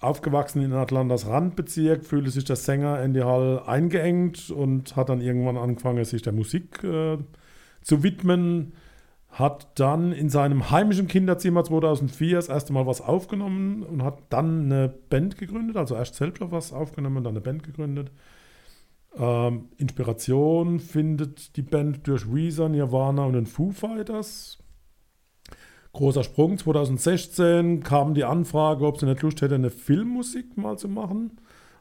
[0.00, 5.56] Aufgewachsen in Atlantas Randbezirk, fühlte sich der Sänger Andy Hull eingeengt und hat dann irgendwann
[5.56, 7.18] angefangen, sich der Musik äh,
[7.82, 8.72] zu widmen.
[9.38, 14.64] Hat dann in seinem heimischen Kinderzimmer 2004 das erste Mal was aufgenommen und hat dann
[14.64, 18.10] eine Band gegründet, also erst selbst was aufgenommen dann eine Band gegründet.
[19.16, 24.58] Ähm, Inspiration findet die Band durch Weezer, Nirvana und den Foo Fighters.
[25.92, 30.88] Großer Sprung, 2016 kam die Anfrage, ob sie nicht Lust hätte, eine Filmmusik mal zu
[30.88, 31.38] machen,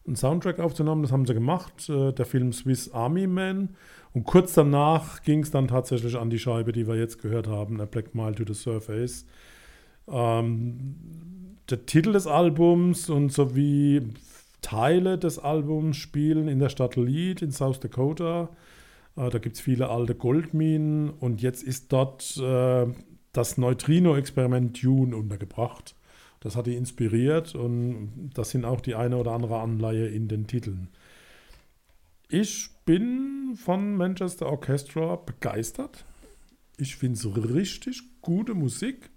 [0.07, 1.01] einen Soundtrack aufzunehmen.
[1.01, 3.75] Das haben sie gemacht, äh, der Film Swiss Army Man.
[4.13, 7.79] Und kurz danach ging es dann tatsächlich an die Scheibe, die wir jetzt gehört haben,
[7.81, 9.25] A Black Mile to the Surface.
[10.07, 10.95] Ähm,
[11.69, 14.01] der Titel des Albums und sowie
[14.61, 18.49] Teile des Albums spielen in der Stadt Lead in South Dakota.
[19.15, 22.87] Äh, da gibt es viele alte Goldminen und jetzt ist dort äh,
[23.33, 25.95] das Neutrino-Experiment Dune untergebracht.
[26.39, 30.47] Das hat die inspiriert und das sind auch die eine oder andere Anleihe in den
[30.47, 30.89] Titeln.
[32.29, 36.05] Ich bin von Manchester Orchestra begeistert.
[36.77, 39.09] Ich finde es richtig gute Musik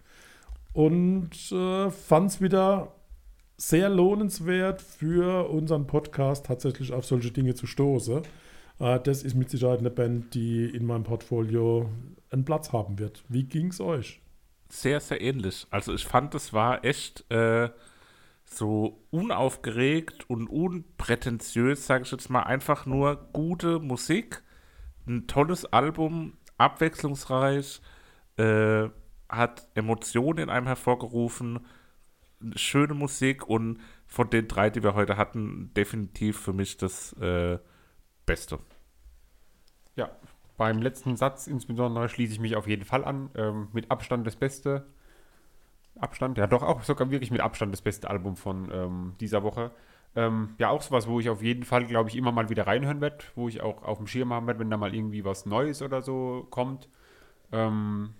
[0.72, 2.94] und äh, fand es wieder
[3.56, 8.22] sehr lohnenswert für unseren Podcast tatsächlich auf solche Dinge zu stoßen.
[8.78, 11.90] Äh, das ist mit Sicherheit eine Band, die in meinem Portfolio
[12.30, 13.22] einen Platz haben wird.
[13.28, 14.20] Wie ging es euch?
[14.70, 15.66] Sehr, sehr ähnlich.
[15.70, 17.70] Also ich fand, es war echt äh,
[18.44, 24.42] so unaufgeregt und unprätentiös, sage ich jetzt mal, einfach nur gute Musik,
[25.06, 27.80] ein tolles Album, abwechslungsreich,
[28.36, 28.88] äh,
[29.28, 31.66] hat Emotionen in einem hervorgerufen,
[32.54, 37.58] schöne Musik und von den drei, die wir heute hatten, definitiv für mich das äh,
[38.24, 38.60] Beste.
[40.60, 43.30] Beim letzten Satz insbesondere schließe ich mich auf jeden Fall an.
[43.34, 44.84] Ähm, mit Abstand das Beste.
[45.98, 49.70] Abstand, ja doch auch sogar wirklich mit Abstand das beste Album von ähm, dieser Woche.
[50.14, 53.00] Ähm, ja, auch sowas, wo ich auf jeden Fall, glaube ich, immer mal wieder reinhören
[53.00, 55.80] werde, wo ich auch auf dem Schirm haben werde, wenn da mal irgendwie was Neues
[55.80, 56.90] oder so kommt.
[57.52, 58.10] Ähm,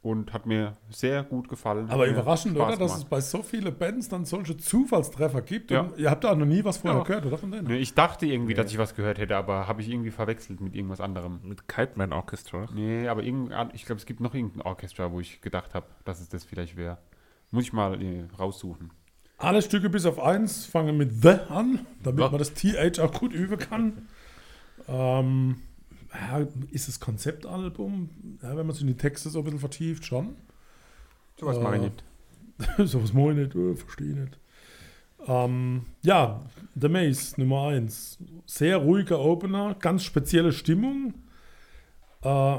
[0.00, 1.90] und hat mir sehr gut gefallen.
[1.90, 2.76] Aber überraschend, Spaß oder?
[2.76, 2.98] Dass gemacht.
[2.98, 5.70] es bei so vielen Bands dann solche Zufallstreffer gibt.
[5.72, 5.80] Ja.
[5.80, 7.04] Und ihr habt da noch nie was vorher Ja.
[7.04, 7.36] gehört, oder?
[7.38, 7.66] Von denen?
[7.66, 10.74] Nee, ich dachte irgendwie, dass ich was gehört hätte, aber habe ich irgendwie verwechselt mit
[10.74, 11.40] irgendwas anderem.
[11.42, 12.66] Mit Kite Man Orchestra.
[12.74, 16.20] Nee, aber irgend, ich glaube, es gibt noch irgendein Orchester, wo ich gedacht habe, dass
[16.20, 16.98] es das vielleicht wäre.
[17.50, 18.90] Muss ich mal äh, raussuchen.
[19.36, 22.28] Alle Stücke bis auf eins fangen mit The an, damit Ja.
[22.30, 24.06] man das TH auch gut üben kann.
[24.88, 25.56] Ähm,
[26.70, 28.10] ist es Konzeptalbum?
[28.42, 30.36] Ja, wenn man sich in die Texte so ein bisschen vertieft, schon.
[31.38, 32.04] Sowas Äh, mache ich nicht.
[32.90, 34.38] so was meine ich nicht, äh, verstehe nicht.
[35.26, 36.42] Ähm, ja,
[36.80, 38.18] The Maze Nummer 1.
[38.46, 41.14] Sehr ruhiger Opener, ganz spezielle Stimmung.
[42.22, 42.58] Äh,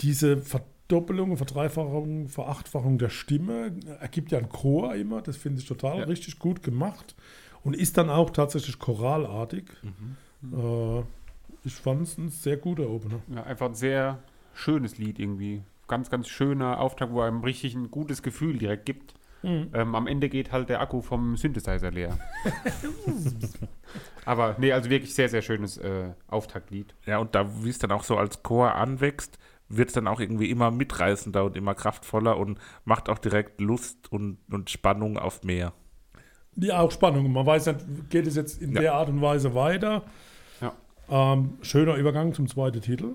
[0.00, 5.22] diese Verdoppelung, Verdreifachung, Verachtfachung der Stimme ergibt ja einen Chor immer.
[5.22, 6.04] Das finde ich total Ja.
[6.04, 7.14] richtig gut gemacht.
[7.62, 9.64] Und ist dann auch tatsächlich choralartig.
[10.52, 11.02] Äh,
[11.66, 13.20] ich fand es ein sehr guter Opener.
[13.34, 14.18] Ja, einfach ein sehr
[14.54, 15.62] schönes Lied irgendwie.
[15.88, 19.14] ganz, ganz schöner Auftakt, wo einem richtig ein gutes Gefühl direkt gibt.
[19.42, 22.18] Ähm, am Ende geht halt der Akku vom Synthesizer leer.
[24.24, 26.94] Aber nee, also wirklich sehr, sehr schönes äh, Auftaktlied.
[27.04, 29.38] Ja, und da, wie es dann auch so als Chor anwächst,
[29.68, 34.10] wird es dann auch irgendwie immer mitreißender und immer kraftvoller und macht auch direkt Lust
[34.10, 35.72] und, und Spannung auf mehr.
[36.56, 37.30] Die auch Spannung.
[37.30, 38.80] Man weiß nicht, geht es jetzt in Ja.
[38.80, 40.02] der Art und Weise weiter.
[41.08, 41.32] Ja.
[41.34, 43.14] Ähm, schöner Übergang zum zweiten Titel.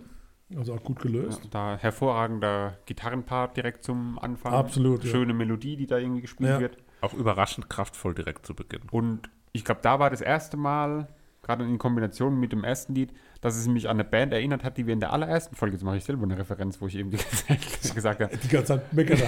[0.55, 1.47] Also auch gut Ja, gelöst.
[1.51, 4.53] da hervorragender Gitarrenpart direkt zum Anfang.
[4.53, 5.09] Absolut, ja.
[5.09, 6.59] Schöne Melodie, die da irgendwie gespielt Ja.
[6.59, 6.77] wird.
[6.99, 8.81] Auch überraschend kraftvoll direkt zu Beginn.
[8.91, 11.07] Und ich glaube, da war das erste Mal,
[11.41, 14.77] gerade in Kombination mit dem ersten Lied, dass es mich an eine Band erinnert hat,
[14.77, 17.09] die wir in der allerersten Folge, jetzt mache ich selber eine Referenz, wo ich eben
[17.11, 17.17] die
[17.95, 19.19] gesagt habe, Die ganze Zeit meckert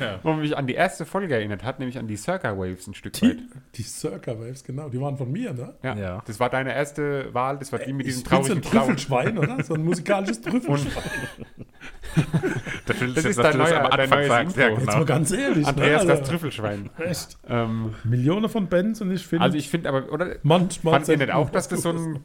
[0.00, 0.20] er.
[0.22, 3.14] wo mich an die erste Folge erinnert hat, nämlich an die Circa Waves ein Stück
[3.22, 3.32] weit.
[3.38, 4.88] Die, die Circa Waves, genau.
[4.88, 5.74] Die waren von mir, ne?
[5.82, 6.22] Ja, Ja.
[6.26, 8.80] Das war deine erste Wahl, das war die mit diesem Ich bin so ein traurigen.
[8.96, 9.62] Trüffelschwein, oder?
[9.64, 11.02] So ein musikalisches Trüffelschwein.
[12.86, 14.56] Das, Das ist dein neuer- am Anfang neues sagst.
[14.56, 14.78] Ja, Intro.
[14.80, 14.98] Jetzt genau.
[14.98, 15.66] mal ganz ehrlich.
[15.66, 16.08] Andreas, ne?
[16.08, 16.90] das Also, Trüffelschwein.
[16.98, 17.38] Echt.
[17.48, 20.36] Ähm, Millionen von Bands und ich finde, also ich finde aber, oder?
[20.42, 20.94] manchmal.
[20.94, 22.20] Fand ihr nicht auch, dass das so ein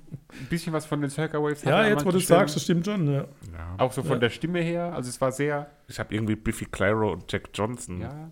[0.49, 3.07] bisschen was von den Circa Waves Ja, jetzt wo du sagst, das stimmt schon.
[3.11, 3.21] Ja.
[3.53, 3.75] Ja.
[3.77, 7.13] Auch so von der Stimme her, also es war sehr, Ich habe irgendwie Biffy Clyro
[7.13, 8.29] und Jack Johnson ja,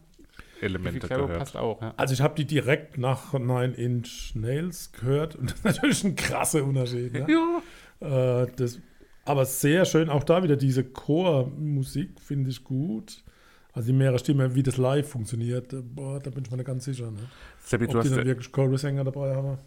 [0.61, 1.39] Elemente Biffy Clyro gehört.
[1.39, 1.93] passt auch, ja.
[1.97, 6.15] Also ich habe die direkt nach Nine Inch Nails gehört und das ist natürlich ein
[6.15, 7.13] krasser Unterschied.
[7.13, 7.25] Ne?
[8.01, 8.43] Ja.
[8.43, 8.79] Äh, das,
[9.25, 13.23] aber sehr schön, auch da wieder diese Chormusik finde ich gut.
[13.71, 16.67] Also die mehrere Stimme, wie das live funktioniert, äh, boah, da bin ich mir nicht
[16.67, 17.09] ganz sicher.
[17.09, 17.19] Ne?
[17.59, 19.57] Seppi, du Ob die hast dann ja, wirklich Chorus-Sänger dabei haben.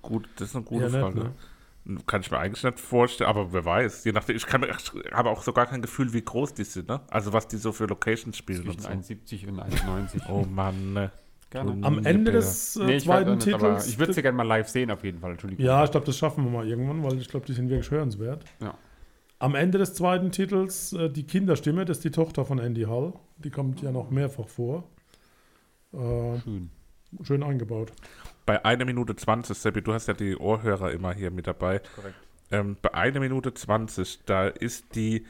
[0.00, 1.18] gut, das ist eine gute Ja, nicht, Frage.
[1.18, 1.32] ne?
[2.06, 4.04] Kann ich mir eigentlich nicht vorstellen, aber wer weiß.
[4.04, 6.88] Je nachdem, ich, kann, ich habe auch so gar kein Gefühl, wie groß die sind,
[6.88, 7.00] ne?
[7.10, 9.12] Also was die so für Locations spielen und Zwischen so.
[9.14, 10.22] 1,70 und 1,90.
[10.30, 11.10] Oh Mann, ne.
[11.50, 11.76] Gerne.
[11.84, 13.88] Am Ende des äh, Nee, zweiten nicht, aber Titels.
[13.88, 15.32] ich würde sie gerne mal live sehen, auf jeden Fall.
[15.32, 15.64] Entschuldigung.
[15.64, 18.44] ja, ich glaube, das schaffen wir mal irgendwann, weil ich glaube, die sind wirklich hörenswert.
[18.62, 18.74] Ja.
[19.38, 23.12] Am Ende des zweiten Titels äh, die Kinderstimme, das ist die Tochter von Andy Hall.
[23.38, 24.84] Die kommt ja noch mehrfach vor.
[25.92, 26.70] Äh, Schön.
[27.22, 27.92] schön eingebaut.
[28.46, 31.80] Bei einer Minute 20, Seppi, du hast ja die Ohrhörer immer hier mit dabei.
[31.94, 32.16] Korrekt.
[32.50, 35.24] Ähm, bei einer Minute 20, da ist die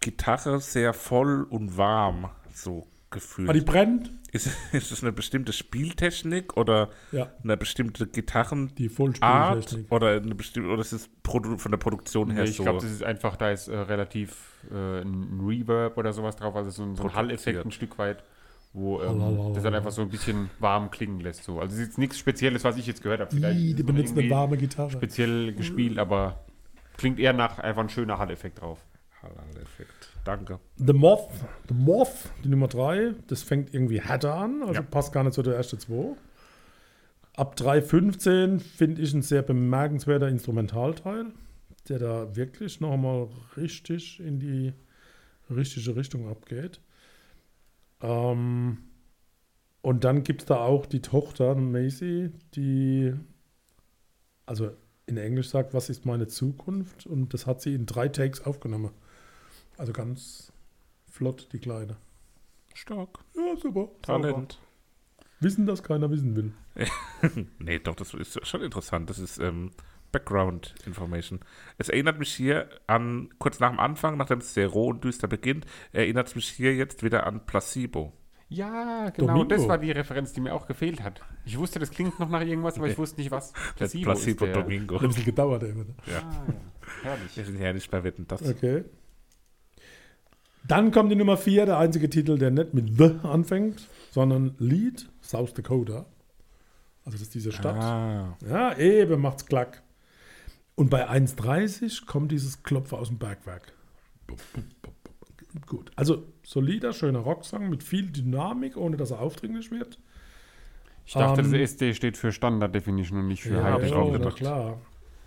[0.00, 3.48] Gitarre sehr voll und warm, so gefühlt.
[3.48, 4.12] Ah, die brennt?
[4.32, 9.90] Ist, ist es eine bestimmte Spieltechnik oder Ja, eine bestimmte Gitarrenart die Vollspieltechnik.
[9.90, 12.62] oder eine bestimmte oder ist es von der Produktion her Nee, ich so?
[12.64, 14.36] glaube, das ist einfach, da ist äh, relativ
[14.70, 17.14] äh, ein Reverb oder sowas drauf, also so ein, so ein.
[17.14, 18.22] Hall-Effekt ein Stück weit,
[18.72, 21.44] wo ähm, das dann einfach so ein bisschen warm klingen lässt.
[21.44, 21.60] So.
[21.60, 23.34] Also es ist jetzt nichts Spezielles, was ich jetzt gehört habe.
[23.34, 24.90] Vielleicht die benutzen eine warme Gitarre.
[24.90, 26.44] speziell gespielt, aber
[26.96, 28.84] klingt eher nach einfach ein schöner Hall-Effekt drauf.
[29.22, 30.10] Hall-Effekt.
[30.24, 30.60] Danke.
[30.76, 31.30] The Moth,
[31.68, 34.82] The Moth, die Nummer 3, das fängt irgendwie härter an, also Ja.
[34.82, 36.16] passt gar nicht zu der ersten 2.
[37.36, 41.26] Ab 3.15 finde ich ein sehr bemerkenswerter Instrumentalteil,
[41.88, 44.72] der da wirklich nochmal richtig in die
[45.50, 46.80] richtige Richtung abgeht.
[48.00, 48.78] Ähm,
[49.82, 53.14] und dann gibt es da auch die Tochter, Macy, die,
[54.46, 54.70] also
[55.06, 57.06] in Englisch sagt, was ist meine Zukunft?
[57.06, 58.90] Und das hat sie in drei Takes aufgenommen.
[59.76, 60.52] Also ganz
[61.06, 61.96] flott, die Kleine.
[62.74, 63.20] Stark.
[63.34, 63.88] Ja, super.
[64.02, 64.58] Talent.
[65.40, 66.52] Wissen, dass keiner wissen will.
[67.58, 69.10] Nee, doch, das ist schon interessant.
[69.10, 69.72] Das ist ähm,
[70.12, 71.40] Background Information.
[71.76, 75.28] Es erinnert mich hier an, kurz nach dem Anfang, nachdem es sehr roh und düster
[75.28, 78.12] beginnt, erinnert es mich hier jetzt wieder an Placebo.
[78.50, 79.44] Ja, genau, Domingo.
[79.48, 81.20] das war die Referenz, die mir auch gefehlt hat.
[81.44, 83.52] Ich wusste, das klingt noch nach irgendwas, aber ich wusste nicht, was.
[83.76, 84.62] Placebo, Placebo ist der.
[84.62, 84.94] Domingo.
[84.96, 85.84] Hat ein bisschen gedauert, ey, oder?
[86.06, 86.18] Ja.
[86.20, 86.54] Ah, ja.
[87.02, 87.36] Herrlich.
[87.36, 88.42] Wir sind ja nicht bei Wetten, das.
[88.48, 88.84] Okay.
[90.66, 95.08] Dann kommt die Nummer 4, der einzige Titel, der nicht mit The anfängt, sondern Lead,
[95.22, 96.06] South Dakota.
[97.04, 97.76] Also das ist diese Stadt.
[97.76, 99.82] Ah, Ja, eben macht's klack.
[100.78, 103.72] Und bei 1,30 kommt dieses Klopfer aus dem Bergwerk.
[105.66, 105.90] Gut.
[105.96, 109.98] Also solider, schöner Rocksong mit viel Dynamik, ohne dass er aufdringlich wird.
[111.04, 114.10] Ich dachte, Ähm, das SD steht für Standard Definition und nicht für Ja, High na
[114.18, 114.36] gedacht.
[114.36, 114.78] klar.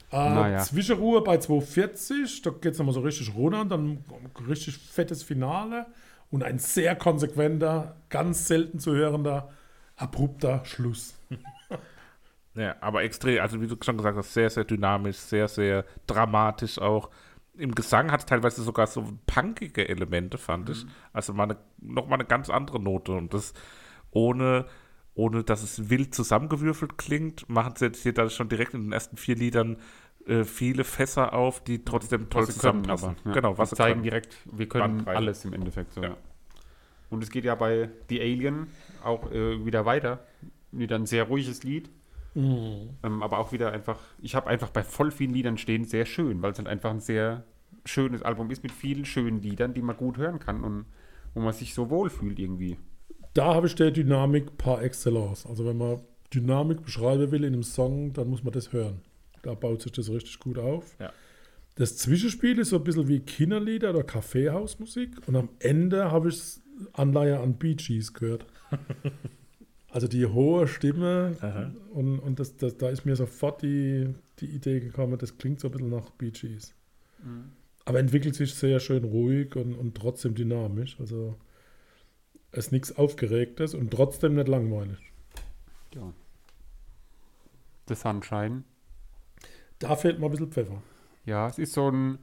[0.10, 0.60] Äh, Naja.
[0.60, 4.06] Zwischenruhe bei 240, da geht es nochmal so richtig runter und dann
[4.48, 5.86] richtig fettes Finale
[6.30, 9.50] und ein sehr konsequenter, ganz selten zu hörender,
[9.98, 11.16] abrupter Schluss.
[12.56, 16.80] ja, aber extrem, also wie du schon gesagt hast, sehr, sehr dynamisch, sehr, sehr dramatisch
[16.80, 17.10] auch.
[17.58, 20.86] Im Gesang hat es teilweise sogar so punkige Elemente, fand ich.
[21.14, 23.12] Also mal eine, nochmal eine ganz andere Note.
[23.12, 23.54] Und das
[24.10, 24.66] ohne,
[25.14, 28.92] ohne dass es wild zusammengewürfelt klingt, machen sie jetzt hier da schon direkt in den
[28.94, 29.78] ersten vier Liedern
[30.26, 33.16] äh, viele Fässer auf, die trotzdem toll was sie können, zusammenpassen.
[33.22, 33.34] aber, ja.
[33.34, 34.04] Genau, was sie sie zeigen können.
[34.04, 35.18] direkt, wir können Bandbreite.
[35.18, 35.94] alles im Endeffekt.
[35.94, 36.18] So, ja.
[37.10, 38.68] Und es geht ja bei The Alien
[39.04, 40.26] auch äh, wieder weiter.
[40.72, 41.90] Wieder ein sehr ruhiges Lied.
[42.36, 46.42] Ähm, aber auch wieder einfach, ich habe einfach bei voll vielen Liedern stehen sehr schön,
[46.42, 47.44] weil es halt einfach ein sehr
[47.86, 50.86] schönes Album ist mit vielen schönen Liedern, die man gut hören kann und
[51.34, 52.78] wo man sich so wohlfühlt irgendwie.
[53.34, 55.46] Da habe ich der Dynamik par excellence.
[55.46, 56.02] Also wenn man
[56.34, 59.02] Dynamik beschreiben will in einem Song, dann muss man das hören.
[59.42, 60.96] Da baut sich das richtig gut auf.
[61.00, 61.12] Ja.
[61.76, 65.28] Das Zwischenspiel ist so ein bisschen wie Kinderlieder oder Kaffeehausmusik.
[65.28, 66.60] Und am Ende habe ich
[66.94, 68.46] Anleihe an Bee Gees gehört.
[69.92, 71.38] also die hohe Stimme.
[71.42, 71.72] Aha.
[71.92, 75.68] Und, und das, das, da ist mir sofort die, die Idee gekommen, das klingt so
[75.68, 76.74] ein bisschen nach Bee Gees.
[77.86, 81.00] Aber entwickelt sich sehr schön ruhig und, und trotzdem dynamisch.
[81.00, 81.36] Also
[82.52, 84.98] es ist nichts Aufgeregtes und trotzdem nicht langweilig.
[85.94, 86.12] Ja.
[87.88, 88.64] The Sunshine.
[89.80, 90.82] Da fehlt mal ein bisschen Pfeffer.
[91.26, 92.18] Ja, es ist so ein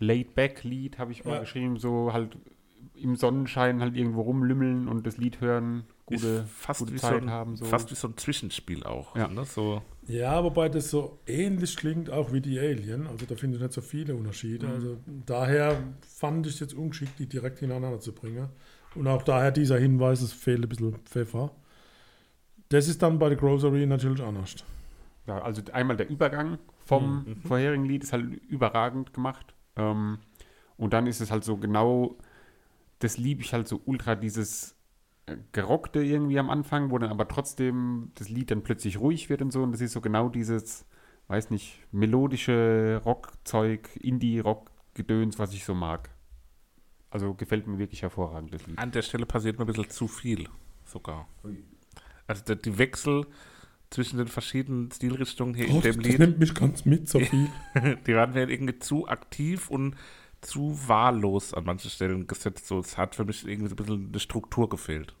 [0.00, 1.40] Laid-Back-Lied, habe ich mal Ja.
[1.40, 2.36] geschrieben, so halt
[2.94, 7.06] im Sonnenschein halt irgendwo rumlümmeln und das Lied hören, gute, ist fast gute wie so
[7.08, 7.56] Zeit ein, haben.
[7.56, 7.64] So.
[7.64, 9.14] fast wie so ein Zwischenspiel auch.
[9.16, 9.28] Ja.
[9.28, 9.44] Ne?
[9.44, 13.06] So, Ja, wobei das so ähnlich klingt auch wie die Alien.
[13.06, 14.68] Also da finde ich nicht so viele Unterschiede.
[14.68, 18.48] Also daher fand ich es jetzt ungeschickt, die direkt hintereinander zu bringen.
[18.94, 21.50] Und auch daher dieser Hinweis, es fehlt ein bisschen Pfeffer.
[22.68, 24.56] Das ist dann bei der Grocery natürlich anders.
[25.26, 27.36] Ja, also einmal der Übergang vom Mhm.
[27.42, 29.54] vorherigen Lied ist halt überragend gemacht.
[29.76, 30.18] Ähm,
[30.76, 32.16] und dann ist es halt so genau,
[33.00, 34.75] das liebe ich halt so ultra, dieses
[35.52, 39.52] Gerockte irgendwie am Anfang, wo dann aber trotzdem das Lied dann plötzlich ruhig wird und
[39.52, 39.62] so.
[39.62, 40.86] Und das ist so genau dieses,
[41.28, 46.10] weiß nicht, melodische Rockzeug, Indie-Rock-Gedöns, was ich so mag.
[47.10, 48.78] Also gefällt mir wirklich hervorragend, das Lied.
[48.78, 50.48] an der Stelle passiert mir ein bisschen zu viel
[50.84, 51.28] sogar.
[52.28, 53.26] Also der, die Wechsel
[53.90, 57.18] zwischen den verschiedenen Stilrichtungen hier in Oh, dem das Lied, nimmt mich ganz mit, so
[57.20, 57.48] viel.
[58.06, 59.96] die waren mir irgendwie zu aktiv und
[60.40, 62.66] zu wahllos an manchen Stellen gesetzt.
[62.66, 65.15] So, es hat für mich irgendwie so ein bisschen eine Struktur gefehlt.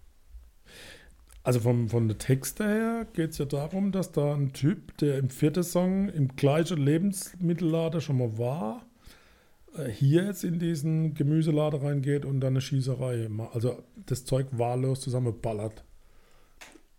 [1.46, 5.18] Also vom, von der Texte her geht es ja darum, dass da ein Typ, der
[5.18, 8.84] im vierten Song im gleichen Lebensmittellader schon mal war,
[9.76, 15.00] äh, hier jetzt in diesen Gemüselader reingeht und dann eine Schießerei, also das Zeug wahllos
[15.02, 15.84] zusammenballert.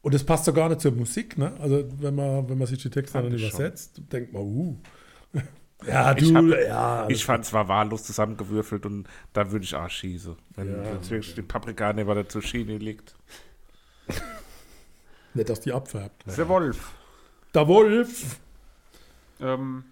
[0.01, 1.53] Und das passt so gar nicht zur Musik, ne?
[1.59, 3.65] Also wenn man, wenn man sich die Texte dann ich schon.
[3.65, 4.77] übersetzt, denkt man, uh.
[5.87, 7.09] ja, Ich du, hab- ja.
[7.09, 10.35] Ich fand es war wahllos zusammengewürfelt und da würde ich auch schießen.
[10.55, 13.16] Wenn Ja, jetzt wirklich die Paprika neben der Zucchini liegt.
[15.33, 16.23] nicht, dass die abfärbt.
[16.27, 16.93] The Wolf.
[17.53, 18.39] Der Wolf!
[19.39, 19.83] Ähm,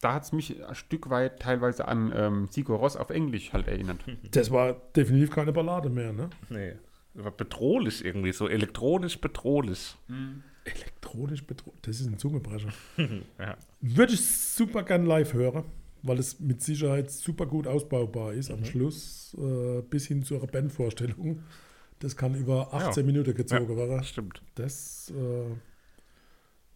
[0.00, 3.68] da hat es mich ein Stück weit teilweise an ähm, Sigur Ross auf Englisch halt
[3.68, 3.98] erinnert.
[4.30, 6.30] Das war definitiv keine Ballade mehr, ne?
[6.48, 6.74] Nee.
[7.14, 9.96] War bedrohlich irgendwie, so elektronisch bedrohlich.
[10.64, 11.78] Elektronisch bedroht.
[11.82, 12.72] Das ist ein Zungebrecher.
[13.38, 13.56] Ja.
[13.80, 15.64] Würde ich super gern live hören,
[16.02, 20.46] weil es mit Sicherheit super gut ausbaubar ist am Schluss, äh, bis hin zu einer
[20.46, 21.42] Bandvorstellung.
[22.00, 24.02] Das kann über 18 Minuten gezogen werden.
[24.04, 24.42] Stimmt.
[24.54, 25.50] Das äh,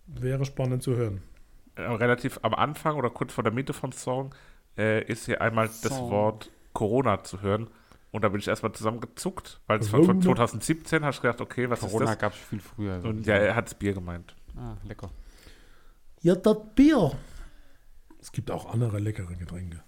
[0.06, 1.22] wäre spannend zu hören.
[1.76, 4.34] Äh, relativ am Anfang oder kurz vor der Mitte vom Song
[4.76, 6.10] äh, ist hier einmal das Song.
[6.10, 7.68] Wort Corona zu hören.
[8.10, 10.46] Und da bin ich erstmal zusammengezuckt, weil es von, von Corona.
[10.46, 12.96] 2017 habe ich gedacht, okay, was Corona ist gab es viel früher.
[12.96, 13.04] das?
[13.04, 14.36] Und ja, er hat das Bier gemeint.
[14.56, 15.10] ah, lecker.
[16.20, 17.12] Ja, das Bier.
[18.20, 19.82] Es gibt auch andere leckere Getränke.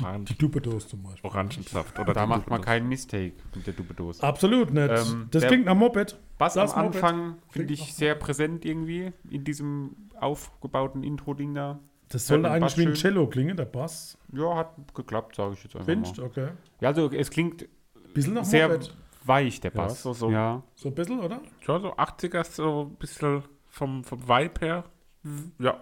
[0.00, 0.16] Ja.
[0.18, 1.28] Die, die Dupedos zum Beispiel.
[1.30, 1.98] Orangensaft.
[1.98, 2.64] Oder Da macht man Dupedos.
[2.64, 4.20] keinen Mistake mit der Dubedos.
[4.20, 4.90] Absolut nicht.
[4.90, 6.18] Ähm, das klingt nach Moped.
[6.38, 11.78] Was das am Moped Anfang finde ich sehr präsent irgendwie in diesem aufgebauten Intro-Ding da.
[12.08, 12.94] Das sollte eigentlich wie ein?
[12.94, 14.18] Cello klingen, der Bass.
[14.32, 16.26] Ja, hat geklappt, sage ich jetzt einfach Findest mal.
[16.26, 16.48] Okay.
[16.80, 17.66] Ja, also es klingt
[18.14, 18.94] Bisschen nach sehr Moped.
[19.24, 20.02] weich, der Ja, Bass.
[20.02, 20.30] so- so.
[20.30, 21.40] Ja, So ein bisschen, oder?
[21.66, 24.84] Ja, so 80er, so ein bisschen vom, vom Vibe her.
[25.58, 25.80] Ja,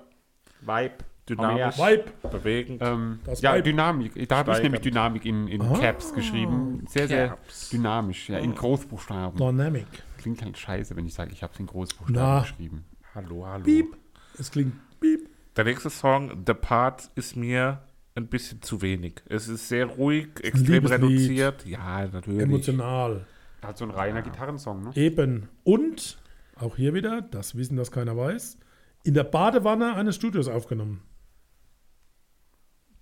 [0.61, 0.95] Vibe.
[1.37, 2.05] Dynamisch, Vibe.
[2.31, 2.83] bewegend.
[2.83, 3.63] Ähm, Das ja, Vibe.
[3.65, 4.29] Dynamik.
[4.29, 5.79] Da habe ich nämlich Dynamik in, in Ah.
[5.79, 6.85] Caps geschrieben.
[6.89, 7.71] Sehr, sehr Caps.
[7.71, 8.29] dynamisch.
[8.29, 9.37] Ja, in Großbuchstaben.
[9.39, 9.87] Dynamic.
[10.19, 12.41] Klingt halt scheiße, wenn ich sage, ich habe es in Großbuchstaben Na.
[12.41, 12.85] geschrieben.
[13.15, 13.65] hallo, hallo.
[13.65, 13.97] Piep.
[14.39, 15.29] Es klingt piep.
[15.57, 17.83] Der nächste Song, The Part, ist mir
[18.15, 19.23] ein bisschen zu wenig.
[19.29, 21.65] Es ist sehr ruhig, extrem reduziert.
[21.67, 22.41] Ja, natürlich.
[22.43, 23.27] Emotional.
[23.63, 24.91] Hat so ein reiner Gitarrensong, ne?
[24.95, 25.49] Eben.
[25.65, 26.19] Und,
[26.57, 28.59] auch hier wieder, das Wissen, das keiner weiß,
[29.05, 31.03] in der Badewanne eines Studios aufgenommen.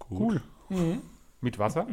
[0.08, 0.40] Gut.
[1.40, 1.86] Mit Wasser.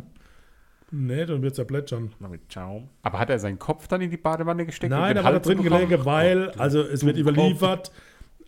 [0.91, 2.13] Nee, dann wird es ja plätschern.
[2.19, 2.89] Mal mit Schaum.
[3.01, 4.91] Aber hat er seinen Kopf dann in die Badewanne gesteckt?
[4.91, 7.91] Nein, da war da drin gelegen, weil, also es wird überliefert,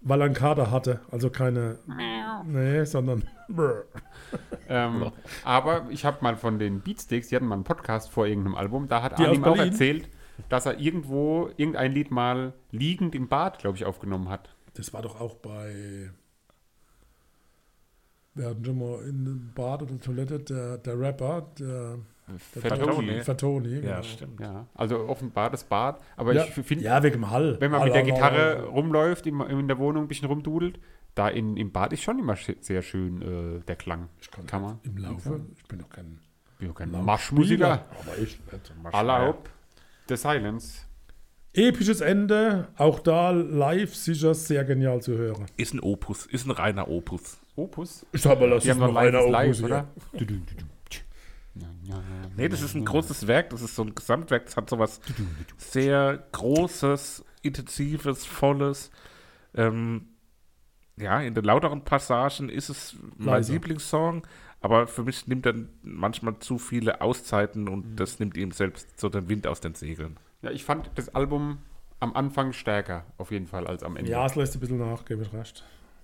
[0.01, 1.01] weil er einen Kater hatte.
[1.11, 1.80] Also keine,
[2.45, 3.24] nee, sondern
[4.70, 5.11] Ähm,
[5.43, 8.88] aber ich habe mal von den Beatsticks, die hatten mal einen Podcast vor irgendeinem Album,
[8.88, 10.09] da hat Die Arnim auch erzählt,
[10.49, 14.49] dass er irgendwo irgendein Lied mal liegend im Bad, glaube ich, aufgenommen hat.
[14.74, 16.11] das war doch auch bei,
[18.38, 21.97] wir hatten schon mal in dem Bad oder Toilette, der, der Rapper, der,
[22.55, 23.21] der Fatoni.
[23.21, 24.03] Fatoni, Ja, genau.
[24.03, 24.39] stimmt.
[24.39, 26.01] Ja, also offenbar das Bad.
[26.15, 27.57] Aber Ja, ich finde, ja, wegen dem Hall.
[27.59, 28.63] wenn man Hall, mit der Gitarre Hall.
[28.65, 30.79] rumläuft, im, in der Wohnung ein bisschen rumdudelt,
[31.15, 34.09] da in, im Bad ist schon immer sch- sehr schön äh, der Klang.
[34.45, 34.79] Kann man.
[34.83, 35.41] Im Laufe.
[35.55, 36.19] Ich bin doch kein
[36.53, 37.71] Ich bin kein Lautspieler, Marschmusiker.
[37.71, 38.93] Aber ich nicht.
[38.93, 39.49] Allerhaupt.
[40.09, 40.81] The Silence.
[41.53, 45.45] Episches Ende, auch da live sicher sehr genial zu hören.
[45.57, 47.39] Ist ein Opus, ist ein reiner Opus.
[47.58, 48.05] Opus.
[48.12, 49.88] Ich sag mal, das Die haben noch ist live oder?
[52.36, 55.01] Nee, das ist ein großes Werk, das ist so ein Gesamtwerk, das hat sowas
[55.58, 58.91] sehr Großes, Intensives, Volles.
[59.55, 60.10] Ähm,
[60.97, 63.53] ja, in den lauteren Passagen ist es mein Leiser.
[63.53, 64.28] Lieblingssong,
[64.62, 67.74] aber für mich nimmt er manchmal zu viele Auszeiten Mhm.
[67.74, 70.18] und das nimmt ihm selbst so den Wind aus den Segeln.
[70.43, 71.58] Ja, ich fand das Album
[71.99, 74.12] am Anfang stärker, auf jeden Fall, als am Ende.
[74.12, 75.64] Ja, es lässt ein bisschen nach, gebe ich recht.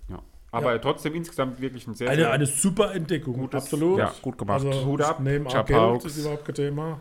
[0.09, 0.19] Ja.
[0.53, 0.77] Aber Ja.
[0.79, 3.97] trotzdem insgesamt wirklich ein sehr, Eine, sehr eine super Entdeckung, Gutes- absolut.
[3.99, 4.63] Ja, gut gemacht.
[4.65, 5.19] Also, Hut ab.
[5.19, 6.99] Neben auch Geld ist überhaupt kein Thema.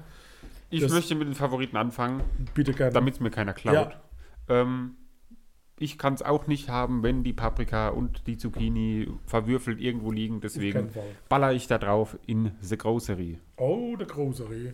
[0.70, 2.22] Ich das- möchte mit den Favoriten anfangen,
[2.54, 2.92] Bitte gerne.
[2.92, 3.96] damit es mir keiner klaut.
[4.48, 4.96] Ähm,
[5.78, 10.40] ich kann es auch nicht haben, wenn die Paprika und die Zucchini verwürfelt irgendwo liegen.
[10.40, 10.88] Deswegen
[11.28, 13.38] baller ich da drauf in The Grocery.
[13.58, 14.72] Oh, der Großerie.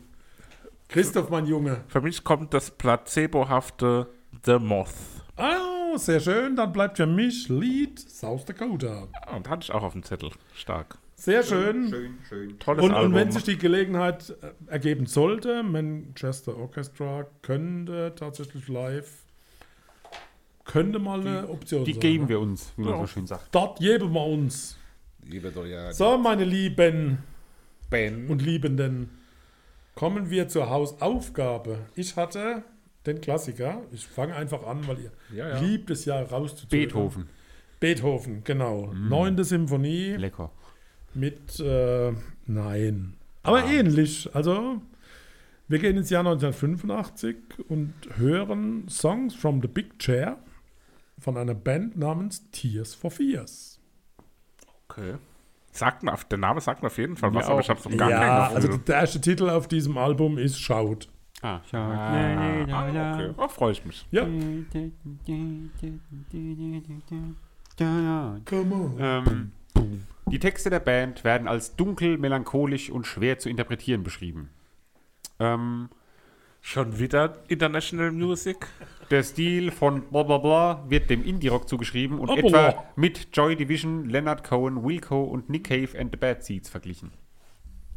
[0.88, 1.80] Christoph, mein Junge.
[1.88, 4.06] Für mich kommt das placebohafte
[4.44, 4.94] The Moth.
[5.36, 6.56] Ah, sehr schön.
[6.56, 9.08] Dann bleibt für mich Lied South Dakota.
[9.26, 10.30] Ah, Und hatte ich auch auf dem Zettel.
[10.54, 10.98] Stark.
[11.16, 11.88] Sehr schön.
[11.88, 12.58] Schön, schön.
[12.60, 13.10] Tolles Und, Album.
[13.12, 19.10] und wenn sich die Gelegenheit äh, ergeben sollte, Manchester Orchestra könnte tatsächlich live,
[20.64, 22.00] könnte mal eine Option Die sein.
[22.00, 22.28] geben ne?
[22.30, 23.00] wir uns, wie man Ja.
[23.00, 23.48] so schön sagt.
[23.52, 24.76] Dort geben wir uns.
[25.92, 27.18] So, meine Lieben
[27.90, 28.28] Ben.
[28.28, 29.10] und Liebenden,
[29.94, 31.80] kommen wir zur Hausaufgabe.
[31.96, 32.62] Ich hatte
[33.08, 33.82] den Klassiker.
[33.92, 35.58] Ich fange einfach an, weil ihr Ja, ja.
[35.60, 36.68] liebt es ja rauszuzögern.
[36.86, 37.26] Beethoven.
[37.80, 38.92] Beethoven, genau.
[38.94, 40.50] Neunte Symphonie Lecker.
[41.14, 42.12] mit, äh,
[42.46, 43.14] nein.
[43.42, 44.28] Aber ähnlich.
[44.34, 44.80] Also,
[45.68, 47.36] wir gehen ins Jahr 1985
[47.68, 50.38] und hören Songs from the Big Chair
[51.18, 53.80] von einer Band namens Tears for Fears.
[54.88, 55.14] Okay.
[55.70, 57.60] Sagt mir, auf- der Name sagt mir auf jeden Fall was, aber auch.
[57.60, 61.00] ich habe so gar ja, keine also der erste Titel auf diesem Album ist Shout.
[61.40, 63.30] Ah, Ah, okay.
[63.36, 64.06] Oh, freue ich mich.
[64.10, 64.26] Ja.
[67.78, 68.38] ja.
[68.44, 68.96] Come on.
[68.98, 69.52] Ähm,
[70.30, 74.50] die Texte der Band werden als dunkel, melancholisch und schwer zu interpretieren beschrieben.
[75.38, 75.88] Ähm,
[76.60, 78.66] Schon wieder International Music?
[79.10, 82.84] der Stil von bla bla bla wird dem Indie-Rock zugeschrieben und Oh, etwa boah.
[82.96, 87.12] mit Joy Division, Leonard Cohen, Wilco und Nick Cave and the Bad Seeds verglichen.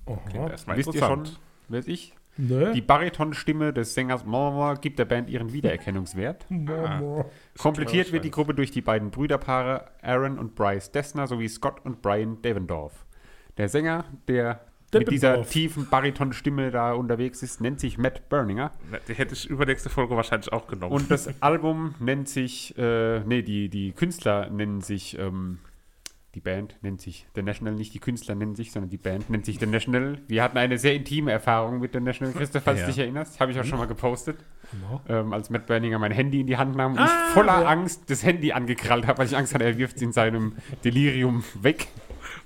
[0.06, 0.50] Aha.
[0.52, 1.28] Erstmal Wisst ihr schon,
[1.68, 2.14] wer ist ich?
[2.38, 2.72] Ne?
[2.74, 6.46] Die Baritonstimme des Sängers Mama gibt der Band ihren Wiedererkennungswert.
[6.50, 7.26] Mama.
[7.58, 8.32] Komplettiert wird die.
[8.32, 13.06] Gruppe durch die beiden Brüderpaare Aaron und Bryce Dessner sowie Scott und Brian Devendorf.
[13.58, 14.62] Der Sänger, der
[14.94, 18.72] mit dieser tiefen Baritonstimme da unterwegs ist, nennt sich Matt Berninger.
[19.08, 20.94] Die hätte ich übernächste Folge wahrscheinlich auch genommen.
[20.94, 25.60] Und das Album nennt sich, äh, nee, die, die Künstler nennen sich, ähm,
[26.36, 29.46] die Band nennt sich The National, nicht die Künstler nennen sich, sondern die Band nennt
[29.46, 30.18] sich The National.
[30.28, 32.86] Wir hatten eine sehr intime Erfahrung mit The National, Christoph, falls Ja.
[32.86, 33.40] du dich erinnerst.
[33.40, 34.38] Habe ich auch schon mal gepostet.
[34.72, 35.02] Genau.
[35.10, 37.68] Ähm, als Matt Berninger mein Handy in die Hand nahm und Ah, ich voller ja.
[37.68, 40.56] Angst das Handy angekrallt habe, weil ich Angst hatte, er wirft es in seinem
[40.86, 41.88] Delirium weg.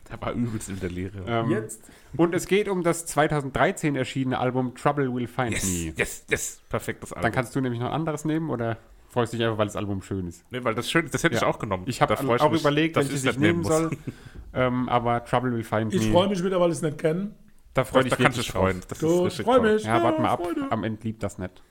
[0.09, 1.23] der war übelst in der Lehre.
[1.27, 1.83] Ähm, Jetzt.
[2.17, 5.93] Und es geht um das 2013 erschienene Album Trouble Will Find yes, Me.
[5.97, 6.61] yes, yes.
[6.69, 7.23] Perfektes Album.
[7.23, 8.77] Dann kannst du nämlich noch ein anderes nehmen oder
[9.15, 10.43] freust dich einfach, weil das Album schön ist?
[10.51, 11.47] nee, weil das schön ist, das hätte ich Ja.
[11.47, 11.83] auch genommen.
[11.87, 13.67] Ich habe Da auch mich, überlegt, dass ich ich das nehmen muss.
[13.69, 13.89] soll.
[14.53, 16.11] ähm, aber Trouble Will Find Ich Me.
[16.11, 17.31] freue mich wieder, weil ich es nicht kenne.
[17.73, 18.81] Da freue Da ich kannst du freuen.
[18.87, 19.73] Das ist Gut, richtig freu toll.
[19.73, 19.83] mich.
[19.83, 20.41] Ja, warte mal ab.
[20.43, 20.67] Freude.
[20.71, 21.61] Am Ende liebt das nicht.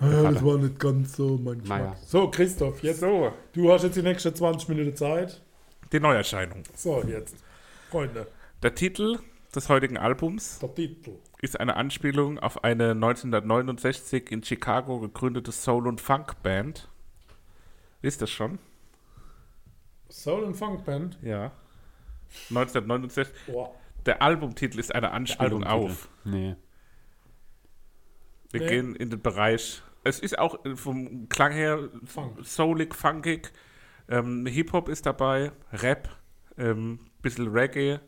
[0.00, 1.80] Ja, das war nicht ganz so mein Geschmack.
[1.80, 1.96] Naja.
[2.06, 3.00] So, Christoph, jetzt.
[3.00, 5.42] So, Du hast jetzt die nächsten 20 Minuten Zeit.
[5.92, 6.62] die Neuerscheinung.
[6.76, 7.36] So, jetzt.
[7.90, 8.26] Freunde,
[8.62, 9.18] Der Titel
[9.54, 11.16] des heutigen Albums der Titel.
[11.40, 16.88] ist eine Anspielung auf eine 1969 in Chicago gegründete Soul- und Funk-Band.
[18.02, 18.58] Wisst ihr das schon?
[20.10, 21.18] Soul and Funk Band.
[21.22, 21.52] Ja.
[22.50, 23.34] 1969.
[23.46, 23.74] Boah.
[24.06, 26.08] Der Albumtitel ist eine Anspielung auf.
[26.24, 26.56] Nee.
[28.50, 28.66] Wir Nee.
[28.68, 29.82] gehen in den Bereich.
[30.04, 32.38] Es ist auch äh, vom Klang her Funk.
[32.42, 33.52] soulig, funkig.
[34.08, 36.08] Ähm, Hip-Hop ist dabei, Rap,
[36.56, 37.98] ähm, bisschen Reggae.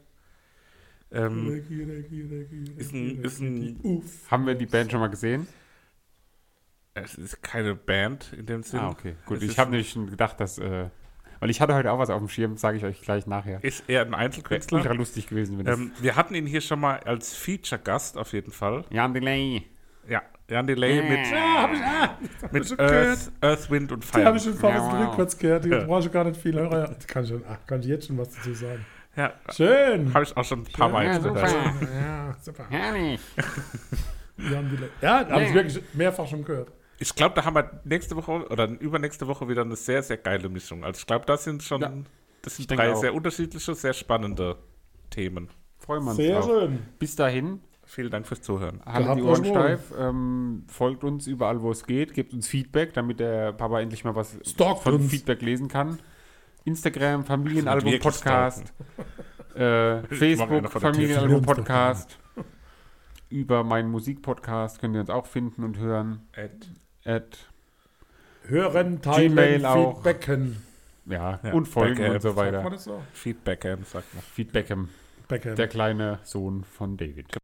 [1.12, 3.80] Ähm, Reggae, Reggae, Reggae, ist ein- ist ein-.
[3.82, 4.30] Uff.
[4.30, 5.46] Haben wir die Band schon mal gesehen?
[6.94, 8.82] es ist keine Band in dem Sinne.
[8.82, 9.14] Ah, okay.
[9.26, 10.58] Gut, Es ich habe nämlich schon gedacht, dass.
[10.58, 10.88] Äh,
[11.38, 13.64] weil ich hatte heute auch was auf dem Schirm, sage ich euch gleich nachher.
[13.64, 14.78] Ist eher ein Wäre Einzelkünstler.
[14.78, 15.66] ultra lustig gewesen, wenn.
[15.66, 18.84] Ähm, wir hatten ihn hier schon mal als Feature-Gast auf jeden Fall.
[18.90, 19.62] Jan Delay.
[20.06, 22.18] Ja, Jan Delay mit, Ah, hab ich, ah,
[22.52, 24.24] mit Earth, Earth, Wind und die Fire.
[24.26, 25.08] habe ich schon fast Ja, wow.
[25.10, 25.64] rückwärts gehört.
[25.64, 25.84] Die Ja.
[25.84, 26.72] brauche ich gar nicht viel hören.
[26.72, 28.84] Ja, Kann ich, ach, kann ich jetzt schon was dazu sagen.
[29.20, 30.14] Ja, Schön.
[30.14, 31.52] habe ich auch schon ein paar Mal Ja, gehört.
[31.94, 32.64] Ja, super.
[32.70, 33.20] Herrlich.
[35.02, 36.72] Ja, habe ich wirklich mehrfach schon gehört.
[36.98, 40.48] Ich glaube, da haben wir nächste Woche oder übernächste Woche wieder eine sehr, sehr geile
[40.48, 40.84] Mischung.
[40.84, 41.92] Also ich glaube, das sind schon Ja.
[42.42, 44.56] Das sind drei sehr unterschiedliche, sehr spannende
[45.10, 45.48] Themen.
[45.78, 46.46] Freuen wir uns Sehr drauf.
[46.48, 46.78] schön.
[46.98, 48.80] Bis dahin, Vielen Dank fürs Zuhören.
[48.86, 53.18] haltet die Ohren steif, ähm, folgt uns überall, wo es geht, gebt uns Feedback, damit
[53.20, 55.10] der Papa endlich mal was Stalkt von uns.
[55.10, 55.98] Feedback lesen kann.
[56.64, 58.72] Instagram, Familienalbum Podcast,
[59.54, 61.42] äh, Facebook, Familienalbum.
[61.42, 62.18] Podcast.
[63.28, 66.26] Über meinen Musikpodcast könnt ihr uns auch finden und hören.
[66.32, 66.68] Ed.
[67.04, 67.38] At,
[68.46, 70.02] Hören, teilen, Gmail auch.
[70.02, 70.56] Feedbacken.
[71.06, 72.14] ja, Ja, und folgen Backup.
[72.14, 72.70] und so Sagt man weiter.
[72.70, 73.02] das so?
[73.12, 74.22] Feedback, ähm, sagt man.
[74.24, 74.88] Feedbackem,
[75.28, 75.54] Beckham.
[75.54, 77.30] der kleine Sohn von David.